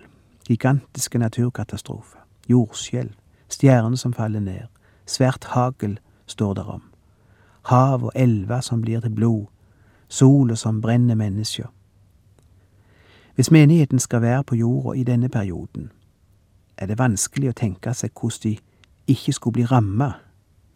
gigantiske 0.49 1.19
naturkatastrofer, 1.19 2.21
jordskjelv, 2.49 3.15
stjerner 3.55 3.97
som 3.97 4.13
faller 4.13 4.41
ned, 4.41 4.67
svært 5.07 5.45
hagl 5.55 5.99
står 6.27 6.55
der 6.55 6.71
om, 6.79 6.83
hav 7.71 8.05
og 8.05 8.13
elver 8.15 8.61
som 8.61 8.83
blir 8.83 9.01
til 9.01 9.15
blod, 9.15 9.47
sola 10.09 10.55
som 10.55 10.81
brenner 10.81 11.15
mennesker. 11.15 11.67
Hvis 13.35 13.51
menigheten 13.51 13.99
skal 13.99 14.23
være 14.23 14.45
på 14.45 14.55
jorda 14.55 14.99
i 14.99 15.05
denne 15.05 15.29
perioden, 15.29 15.91
er 16.77 16.87
det 16.87 16.99
vanskelig 16.99 17.51
å 17.51 17.59
tenke 17.59 17.95
seg 17.95 18.13
hvordan 18.15 18.43
de 18.43 18.57
ikke 19.07 19.33
skulle 19.33 19.59
bli 19.59 19.67
ramma, 19.71 20.13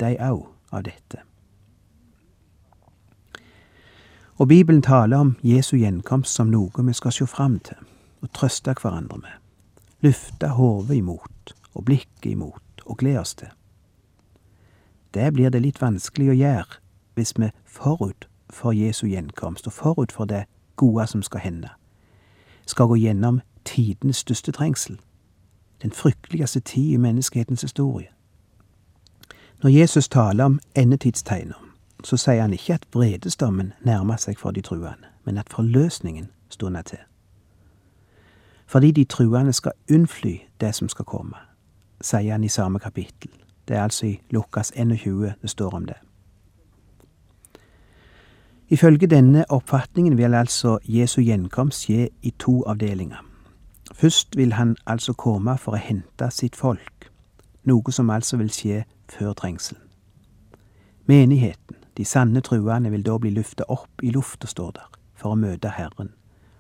de 0.01 0.15
òg, 0.23 0.47
av 0.73 0.85
dette. 0.85 1.23
Og 4.39 4.49
Bibelen 4.49 4.83
taler 4.83 5.19
om 5.19 5.37
Jesu 5.43 5.77
gjenkomst 5.77 6.37
som 6.37 6.51
noe 6.53 6.85
vi 6.87 6.95
skal 6.95 7.15
se 7.15 7.27
fram 7.27 7.59
til 7.59 7.81
og 8.23 8.31
trøste 8.35 8.75
hverandre 8.75 9.19
med, 9.19 9.35
løfte 10.03 10.51
hodet 10.55 10.99
imot 10.99 11.55
og 11.75 11.85
blikket 11.87 12.33
imot 12.35 12.68
og 12.89 12.97
glede 12.97 13.21
oss 13.21 13.35
til. 13.35 13.49
Det 15.15 15.33
blir 15.33 15.51
det 15.51 15.63
litt 15.63 15.81
vanskelig 15.83 16.31
å 16.31 16.39
gjøre 16.39 16.81
hvis 17.15 17.33
vi 17.39 17.51
forut 17.65 18.29
for 18.51 18.73
Jesu 18.73 19.07
gjenkomst 19.07 19.67
og 19.67 19.73
forut 19.73 20.13
for 20.13 20.25
det 20.25 20.45
gode 20.77 21.07
som 21.07 21.23
skal 21.23 21.41
hende, 21.41 21.69
skal 22.67 22.87
gå 22.87 22.97
gjennom 22.97 23.41
tidens 23.65 24.17
største 24.17 24.53
trengsel, 24.53 25.01
den 25.83 25.93
frykteligste 25.93 26.61
tid 26.61 26.93
i 26.93 26.97
menneskehetens 26.97 27.63
historie. 27.63 28.09
Når 29.63 29.71
Jesus 29.71 30.09
taler 30.09 30.45
om 30.45 30.61
endetidstegner, 30.75 31.65
så 32.05 32.17
sier 32.17 32.41
han 32.41 32.53
ikke 32.53 32.75
at 32.75 32.87
vredesdommen 32.95 33.73
nærmer 33.83 34.17
seg 34.17 34.39
for 34.39 34.51
de 34.51 34.63
truende, 34.63 35.11
men 35.25 35.39
at 35.39 35.51
forløsningen 35.51 36.31
stunder 36.49 36.83
til. 36.83 36.99
Fordi 38.67 38.91
de 38.91 39.05
truende 39.05 39.53
skal 39.53 39.73
unnfly 39.93 40.39
det 40.61 40.75
som 40.75 40.89
skal 40.89 41.05
komme, 41.05 41.37
sier 42.01 42.33
han 42.33 42.45
i 42.45 42.49
samme 42.49 42.79
kapittel. 42.79 43.31
Det 43.69 43.77
er 43.77 43.83
altså 43.83 44.07
i 44.07 44.21
Lukas 44.31 44.73
21 44.77 45.35
det 45.43 45.51
står 45.51 45.75
om 45.75 45.87
det. 45.87 45.97
Ifølge 48.69 49.07
denne 49.07 49.45
oppfatningen 49.49 50.19
vil 50.19 50.35
altså 50.35 50.79
Jesu 50.85 51.21
gjenkomst 51.21 51.87
skje 51.87 52.09
i 52.23 52.31
to 52.39 52.63
avdelinger. 52.67 53.25
Først 53.95 54.37
vil 54.37 54.53
han 54.53 54.77
altså 54.87 55.13
komme 55.13 55.57
for 55.59 55.73
å 55.73 55.81
hente 55.81 56.29
sitt 56.31 56.57
folk, 56.57 57.09
noe 57.65 57.93
som 57.93 58.11
altså 58.11 58.37
vil 58.37 58.53
skje 58.53 58.83
før 59.09 59.33
trengselen. 59.33 59.83
Menigheten, 61.09 61.77
de 61.97 62.05
sanne 62.05 62.41
truende, 62.45 62.91
vil 62.91 63.07
da 63.07 63.17
bli 63.19 63.31
løfta 63.33 63.65
opp 63.73 64.03
i 64.05 64.11
lufta, 64.13 64.47
står 64.47 64.71
der, 64.77 64.91
for 65.17 65.33
å 65.33 65.41
møte 65.41 65.73
Herren, 65.73 66.13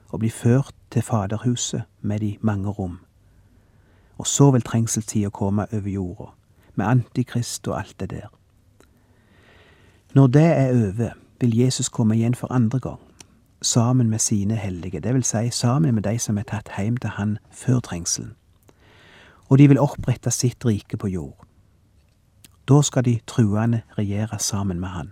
og 0.09 0.22
bli 0.24 0.31
ført 0.33 0.74
til 0.90 1.05
Faderhuset 1.05 1.85
med 2.01 2.24
de 2.24 2.38
mange 2.40 2.72
rom. 2.72 2.96
Og 4.18 4.26
så 4.26 4.50
vil 4.50 4.62
trengselstida 4.62 5.28
komme 5.28 5.66
over 5.72 5.88
jorda, 5.88 6.31
med 6.74 6.87
Antikrist 6.87 7.68
og 7.68 7.78
alt 7.78 8.00
det 8.00 8.11
der. 8.11 8.26
Når 10.14 10.26
det 10.26 10.42
er 10.44 10.70
over, 10.70 11.11
vil 11.40 11.59
Jesus 11.59 11.88
komme 11.88 12.16
igjen 12.16 12.35
for 12.35 12.52
andre 12.52 12.81
gang, 12.81 13.00
sammen 13.62 14.11
med 14.11 14.18
sine 14.18 14.57
hellige, 14.57 15.00
det 15.00 15.14
vil 15.14 15.24
si 15.24 15.50
sammen 15.50 15.94
med 15.94 16.02
de 16.02 16.18
som 16.18 16.38
er 16.38 16.42
tatt 16.42 16.70
hjem 16.78 16.96
til 16.96 17.11
han 17.11 17.38
før 17.50 17.81
trengselen. 17.81 18.35
Og 19.48 19.59
de 19.59 19.68
vil 19.68 19.81
opprette 19.81 20.31
sitt 20.31 20.66
rike 20.66 20.96
på 20.96 21.09
jord. 21.09 21.44
Da 22.68 22.83
skal 22.83 23.04
de 23.04 23.20
truende 23.26 23.83
regjere 23.98 24.38
sammen 24.38 24.81
med 24.81 24.88
han. 24.88 25.11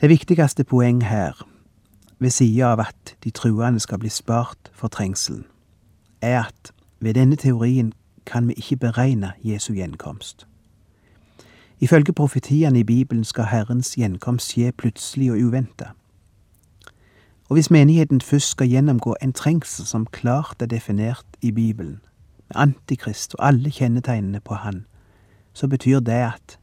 Det 0.00 0.08
viktigste 0.08 0.64
poeng 0.64 1.02
her, 1.04 1.46
ved 2.18 2.30
sida 2.30 2.72
av 2.72 2.80
at 2.80 3.16
de 3.24 3.30
truende 3.30 3.80
skal 3.80 3.98
bli 3.98 4.08
spart 4.08 4.70
for 4.72 4.88
trengselen, 4.88 5.44
er 6.20 6.44
at 6.44 6.72
ved 7.00 7.14
denne 7.14 7.36
teorien 7.36 7.92
kan 8.26 8.48
vi 8.48 8.52
ikke 8.52 8.76
beregne 8.76 9.32
Jesu 9.44 9.72
gjenkomst. 9.72 10.46
Ifølge 11.80 12.12
profetiene 12.12 12.80
i 12.80 12.84
Bibelen 12.84 13.24
skal 13.24 13.44
Herrens 13.44 13.94
gjenkomst 13.94 14.50
skje 14.52 14.72
plutselig 14.72 15.32
og 15.32 15.38
uventa. 15.38 15.84
Og 17.48 17.54
hvis 17.54 17.70
menigheten 17.70 18.20
først 18.20 18.48
skal 18.48 18.68
gjennomgå 18.68 19.14
en 19.22 19.32
trengsel 19.32 19.86
som 19.86 20.06
klart 20.06 20.62
er 20.62 20.66
definert 20.66 21.26
i 21.40 21.50
Bibelen, 21.50 22.00
med 22.48 22.56
Antikrist 22.56 23.34
og 23.34 23.46
alle 23.48 23.70
kjennetegnene 23.70 24.40
på 24.40 24.54
Han, 24.54 24.86
så 25.52 25.68
betyr 25.68 26.00
det 26.00 26.12
at 26.12 26.58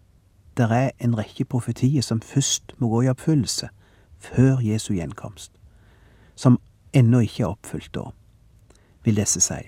det 0.58 0.72
er 0.72 0.90
en 1.00 1.18
rekke 1.18 1.46
profetier 1.46 2.02
som 2.02 2.22
først 2.22 2.76
må 2.78 2.90
gå 2.90 3.02
i 3.02 3.10
oppfyllelse 3.10 3.70
før 4.20 4.60
Jesu 4.60 4.94
gjenkomst, 4.94 5.52
som 6.36 6.60
ennå 6.94 7.20
ikke 7.20 7.44
er 7.44 7.48
oppfylt 7.48 7.92
da, 7.96 8.12
vil 9.06 9.22
disse 9.22 9.42
si. 9.42 9.62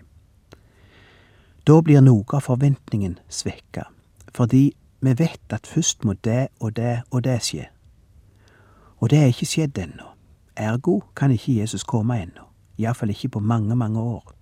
Da 1.67 1.81
blir 1.81 2.01
noe 2.01 2.25
av 2.33 2.45
forventningen 2.47 3.17
svekka, 3.29 3.87
fordi 4.33 4.71
vi 4.99 5.13
vet 5.17 5.53
at 5.53 5.67
først 5.67 6.05
må 6.05 6.15
det 6.25 6.47
og 6.59 6.75
det 6.77 7.01
og 7.11 7.23
det 7.23 7.41
skje. 7.43 7.67
Og 8.97 9.11
det 9.11 9.19
er 9.19 9.33
ikke 9.33 9.45
skjedd 9.45 9.77
ennå. 9.77 10.13
Ergo 10.57 11.01
kan 11.15 11.31
ikke 11.31 11.59
Jesus 11.59 11.83
komme 11.83 12.17
ennå. 12.21 12.47
Iallfall 12.77 13.09
ikke 13.13 13.29
på 13.37 13.39
mange, 13.39 13.75
mange 13.75 13.99
år. 13.99 14.33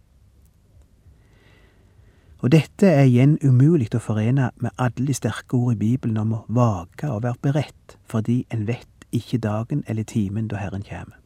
Og 2.39 2.51
dette 2.51 2.87
er 2.87 3.07
igjen 3.07 3.37
umulig 3.43 3.89
å 3.95 3.99
forene 4.03 4.51
med 4.61 4.75
alle 4.77 5.07
de 5.07 5.17
sterke 5.17 5.57
ord 5.57 5.73
i 5.73 5.79
Bibelen 5.79 6.19
om 6.21 6.33
å 6.35 6.43
vage 6.47 7.09
og 7.09 7.23
være 7.23 7.41
beredt, 7.41 7.95
fordi 8.05 8.43
en 8.53 8.67
vet 8.67 9.07
ikke 9.15 9.41
dagen 9.41 9.83
eller 9.87 10.03
timen 10.03 10.47
da 10.51 10.59
Herren 10.61 10.85
kommer. 10.85 11.24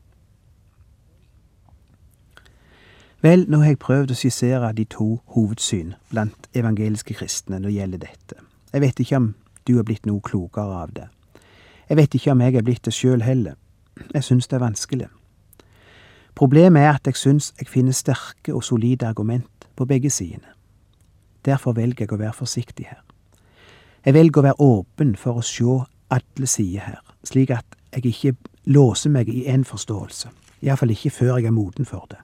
Vel, 3.21 3.43
nå 3.51 3.58
har 3.60 3.73
jeg 3.73 3.82
prøvd 3.84 4.13
å 4.13 4.15
skissere 4.15 4.69
de 4.71 4.86
to 4.88 5.17
hovedsyn 5.36 5.91
blant 6.08 6.45
evangeliske 6.55 7.17
kristne 7.19 7.58
når 7.60 7.67
det 7.67 7.75
gjelder 7.75 8.01
dette. 8.05 8.38
Jeg 8.71 8.82
vet 8.86 9.01
ikke 9.03 9.17
om 9.19 9.25
du 9.67 9.73
er 9.75 9.84
blitt 9.84 10.08
noe 10.08 10.23
klokere 10.23 10.77
av 10.86 10.93
det. 10.95 11.10
Jeg 11.89 11.99
vet 11.99 12.15
ikke 12.15 12.32
om 12.32 12.43
jeg 12.45 12.55
er 12.55 12.63
blitt 12.63 12.86
det 12.88 12.93
sjøl 12.95 13.25
heller. 13.27 13.58
Jeg 14.13 14.23
syns 14.23 14.47
det 14.47 14.55
er 14.55 14.63
vanskelig. 14.63 15.10
Problemet 16.39 16.86
er 16.86 16.93
at 16.93 17.12
jeg 17.12 17.19
syns 17.19 17.51
jeg 17.60 17.67
finner 17.67 17.97
sterke 17.97 18.55
og 18.55 18.63
solide 18.63 19.10
argument 19.10 19.67
på 19.75 19.89
begge 19.89 20.10
sidene. 20.10 20.55
Derfor 21.43 21.75
velger 21.75 22.05
jeg 22.05 22.15
å 22.15 22.21
være 22.23 22.39
forsiktig 22.39 22.88
her. 22.88 23.03
Jeg 24.05 24.15
velger 24.15 24.39
å 24.39 24.47
være 24.47 24.63
åpen 24.63 25.15
for 25.19 25.41
å 25.41 25.43
se 25.43 25.75
alle 26.08 26.47
sider 26.47 26.88
her, 26.88 27.03
slik 27.27 27.51
at 27.51 27.75
jeg 27.91 28.13
ikke 28.13 28.36
låser 28.71 29.12
meg 29.12 29.27
i 29.27 29.43
én 29.51 29.67
forståelse, 29.67 30.32
iallfall 30.63 30.95
ikke 30.95 31.12
før 31.12 31.36
jeg 31.36 31.51
er 31.51 31.58
moden 31.60 31.89
for 31.89 32.08
det. 32.08 32.23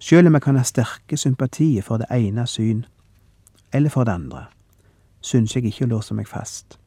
Selv 0.00 0.26
om 0.26 0.34
jeg 0.34 0.42
kan 0.42 0.56
ha 0.56 0.62
sterke 0.64 1.16
sympatier 1.16 1.82
for 1.82 2.00
det 2.00 2.06
ene 2.10 2.46
syn 2.46 2.86
eller 3.72 3.90
for 3.92 4.04
det 4.04 4.12
andre, 4.12 4.46
syns 5.20 5.52
jeg 5.54 5.66
ikke 5.68 5.84
å 5.84 5.90
låse 5.90 6.14
meg 6.16 6.28
fast. 6.28 6.78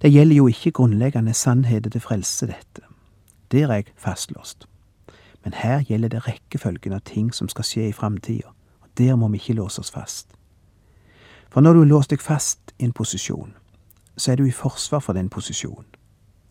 Det 0.00 0.08
gjelder 0.08 0.36
jo 0.36 0.46
ikke 0.48 0.72
grunnleggende 0.72 1.34
sannheter 1.34 1.90
til 1.90 2.00
frelse, 2.00 2.46
dette. 2.46 2.82
Der 3.52 3.68
er 3.68 3.82
jeg 3.82 3.92
fastlåst. 3.96 4.64
Men 5.44 5.52
her 5.52 5.84
gjelder 5.84 6.08
det 6.08 6.26
rekkefølgen 6.26 6.96
av 6.96 7.04
ting 7.04 7.34
som 7.34 7.48
skal 7.48 7.68
skje 7.68 7.88
i 7.88 7.92
framtida, 7.92 8.48
og 8.80 8.88
der 8.98 9.16
må 9.16 9.28
vi 9.28 9.36
ikke 9.36 9.58
låse 9.60 9.84
oss 9.84 9.92
fast. 9.92 10.32
For 11.50 11.60
når 11.60 11.72
du 11.72 11.78
har 11.78 11.92
låst 11.92 12.10
deg 12.10 12.24
fast 12.24 12.72
i 12.78 12.84
en 12.88 12.96
posisjon, 12.96 13.52
så 14.16 14.32
er 14.32 14.40
du 14.40 14.46
i 14.48 14.56
forsvar 14.56 15.04
for 15.04 15.12
den 15.12 15.28
posisjonen, 15.28 15.86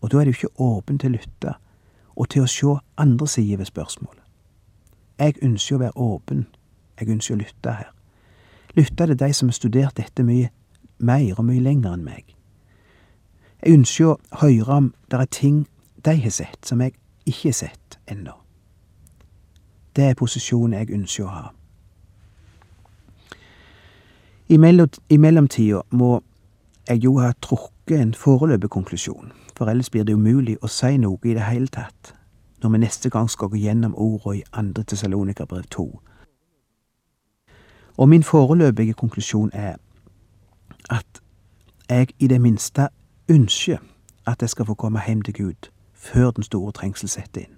og 0.00 0.10
da 0.12 0.20
er 0.20 0.24
du 0.24 0.30
ikke 0.30 0.54
åpen 0.58 0.98
til 0.98 1.10
å 1.10 1.18
lytte 1.18 1.58
og 2.16 2.30
til 2.30 2.46
å 2.46 2.50
se 2.50 2.78
andre 2.96 3.26
sider 3.28 3.58
ved 3.58 3.66
spørsmålet. 3.66 4.19
Jeg 5.20 5.34
ønsker 5.42 5.76
å 5.76 5.78
være 5.82 5.96
åpen, 6.00 6.46
jeg 7.00 7.10
ønsker 7.12 7.34
å 7.34 7.38
lytte 7.38 7.72
her. 7.76 7.88
Lytte 8.76 9.06
til 9.06 9.18
de 9.18 9.32
som 9.36 9.50
har 9.50 9.56
studert 9.58 9.96
dette 9.98 10.24
mye 10.24 10.48
mer 10.98 11.34
og 11.36 11.44
mye 11.44 11.60
lenger 11.60 11.92
enn 11.92 12.04
meg. 12.06 12.36
Jeg 13.60 13.76
ønsker 13.76 14.14
å 14.14 14.40
høre 14.40 14.76
om 14.76 14.86
det 15.10 15.20
er 15.20 15.28
ting 15.36 15.58
de 16.04 16.14
har 16.22 16.32
sett 16.32 16.64
som 16.64 16.80
jeg 16.80 16.94
ikke 17.26 17.50
har 17.50 17.58
sett 17.58 17.98
ennå. 18.08 18.32
Det 19.96 20.06
er 20.08 20.16
posisjonen 20.16 20.78
jeg 20.78 20.94
ønsker 20.96 21.26
å 21.26 21.34
ha. 21.34 21.42
I, 24.48 24.56
mellomtida 24.56 25.82
må 25.90 26.22
jeg 26.88 27.04
jo 27.04 27.18
ha 27.20 27.34
trukket 27.42 28.00
en 28.00 28.14
foreløpig 28.14 28.70
konklusjon, 28.72 29.34
for 29.54 29.68
ellers 29.68 29.90
blir 29.92 30.08
det 30.08 30.16
umulig 30.16 30.56
å 30.62 30.70
si 30.72 30.96
noe 30.96 31.20
i 31.28 31.36
det 31.36 31.44
hele 31.44 31.68
tatt 31.68 32.14
når 32.62 32.70
vi 32.70 32.78
neste 32.78 33.10
gang 33.10 33.30
skal 33.30 33.48
gå 33.48 33.56
gjennom 33.56 33.94
ordene 33.94 34.38
i 34.38 34.42
andre 34.52 34.82
Tessalonikerbrev 34.82 35.62
to. 35.70 36.00
Og 37.96 38.08
min 38.08 38.22
foreløpige 38.22 38.92
konklusjon 38.92 39.50
er 39.52 39.76
at 40.90 41.22
jeg 41.88 42.08
i 42.18 42.26
det 42.26 42.40
minste 42.40 42.88
ønsker 43.28 43.78
at 44.26 44.42
jeg 44.42 44.50
skal 44.50 44.66
få 44.66 44.74
komme 44.74 45.00
hjem 45.06 45.22
til 45.22 45.34
Gud 45.34 45.70
før 45.94 46.30
den 46.30 46.42
store 46.42 46.72
trengsel 46.72 47.08
setter 47.08 47.40
inn. 47.40 47.56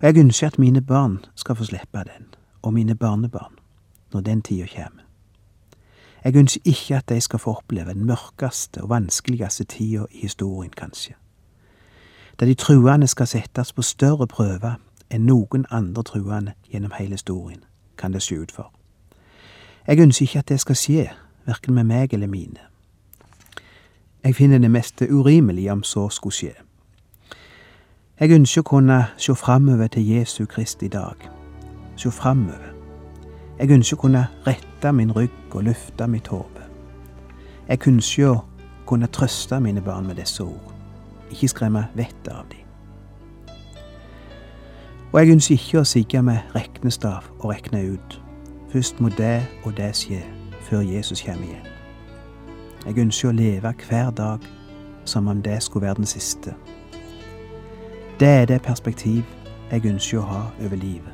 Og 0.00 0.06
jeg 0.06 0.18
ønsker 0.18 0.46
at 0.46 0.58
mine 0.58 0.82
barn 0.82 1.24
skal 1.34 1.56
få 1.56 1.64
slippe 1.64 1.98
den, 1.98 2.34
og 2.62 2.74
mine 2.74 2.94
barnebarn, 2.94 3.54
når 4.12 4.20
den 4.20 4.42
tida 4.42 4.66
kommer. 4.76 5.04
Jeg 6.24 6.36
ønsker 6.36 6.60
ikke 6.64 6.96
at 6.96 7.08
de 7.08 7.20
skal 7.20 7.38
få 7.38 7.54
oppleve 7.54 7.94
den 7.94 8.04
mørkeste 8.04 8.82
og 8.82 8.88
vanskeligste 8.88 9.64
tida 9.64 10.04
i 10.10 10.20
historien, 10.20 10.72
kanskje. 10.76 11.14
Der 12.40 12.46
de 12.46 12.54
truende 12.54 13.06
skal 13.06 13.26
settes 13.26 13.72
på 13.72 13.82
større 13.82 14.26
prøver 14.26 14.74
enn 15.10 15.26
noen 15.26 15.66
andre 15.70 16.02
truende 16.02 16.54
gjennom 16.70 16.92
hele 16.98 17.14
historien, 17.14 17.64
kan 17.98 18.12
det 18.12 18.22
se 18.22 18.40
ut 18.40 18.52
for. 18.52 18.72
Jeg 19.86 20.00
ønsker 20.00 20.22
ikke 20.22 20.38
at 20.38 20.48
det 20.48 20.60
skal 20.60 20.76
skje, 20.76 21.08
verken 21.46 21.74
med 21.74 21.84
meg 21.84 22.14
eller 22.14 22.26
mine. 22.26 22.60
Jeg 24.24 24.34
finner 24.34 24.58
det 24.58 24.70
meste 24.70 25.14
urimelig 25.14 25.70
om 25.72 25.82
så 25.82 26.08
skulle 26.08 26.34
skje. 26.34 26.52
Jeg 28.20 28.30
ønsker 28.30 28.62
å 28.62 28.68
kunne 28.68 28.98
se 29.18 29.34
framover 29.34 29.86
til 29.86 30.06
Jesu 30.08 30.46
Krist 30.46 30.82
i 30.82 30.88
dag. 30.88 31.28
Se 31.96 32.10
framover. 32.10 32.70
Jeg 33.58 33.70
ønsker 33.70 33.96
å 33.96 34.00
kunne 34.00 34.26
rette 34.46 34.92
min 34.92 35.12
rygg 35.12 35.54
og 35.54 35.64
løfte 35.68 36.06
mitt 36.08 36.28
hode. 36.32 36.64
Jeg 37.68 37.88
ønsker 37.88 38.30
å 38.30 38.40
kunne 38.86 39.06
trøste 39.06 39.60
mine 39.60 39.82
barn 39.82 40.06
med 40.06 40.16
disse 40.16 40.42
ord, 40.44 40.73
ikke 41.30 41.48
skremme 41.48 41.86
vettet 41.94 42.32
av 42.32 42.44
dem. 42.50 42.60
Og 45.12 45.20
jeg 45.20 45.30
ønsker 45.30 45.54
ikke 45.54 45.80
å 45.80 45.86
sigge 45.86 46.22
med 46.26 46.56
regnestav 46.56 47.28
og 47.38 47.52
regne 47.52 47.84
ut. 47.94 48.18
Først 48.72 49.00
må 49.00 49.12
det 49.14 49.46
og 49.62 49.76
det 49.76 49.92
skje 49.94 50.18
før 50.66 50.82
Jesus 50.82 51.22
kommer 51.22 51.46
igjen. 51.46 51.70
Jeg 52.84 52.98
ønsker 52.98 53.30
å 53.30 53.36
leve 53.38 53.74
hver 53.86 54.10
dag 54.10 54.48
som 55.04 55.28
om 55.28 55.42
det 55.42 55.62
skulle 55.62 55.86
være 55.86 56.02
den 56.02 56.10
siste. 56.10 56.54
Det 58.20 58.28
er 58.28 58.46
det 58.50 58.62
perspektiv 58.62 59.22
jeg 59.70 59.86
ønsker 59.86 60.18
å 60.18 60.28
ha 60.28 60.42
over 60.64 60.76
livet. 60.76 61.13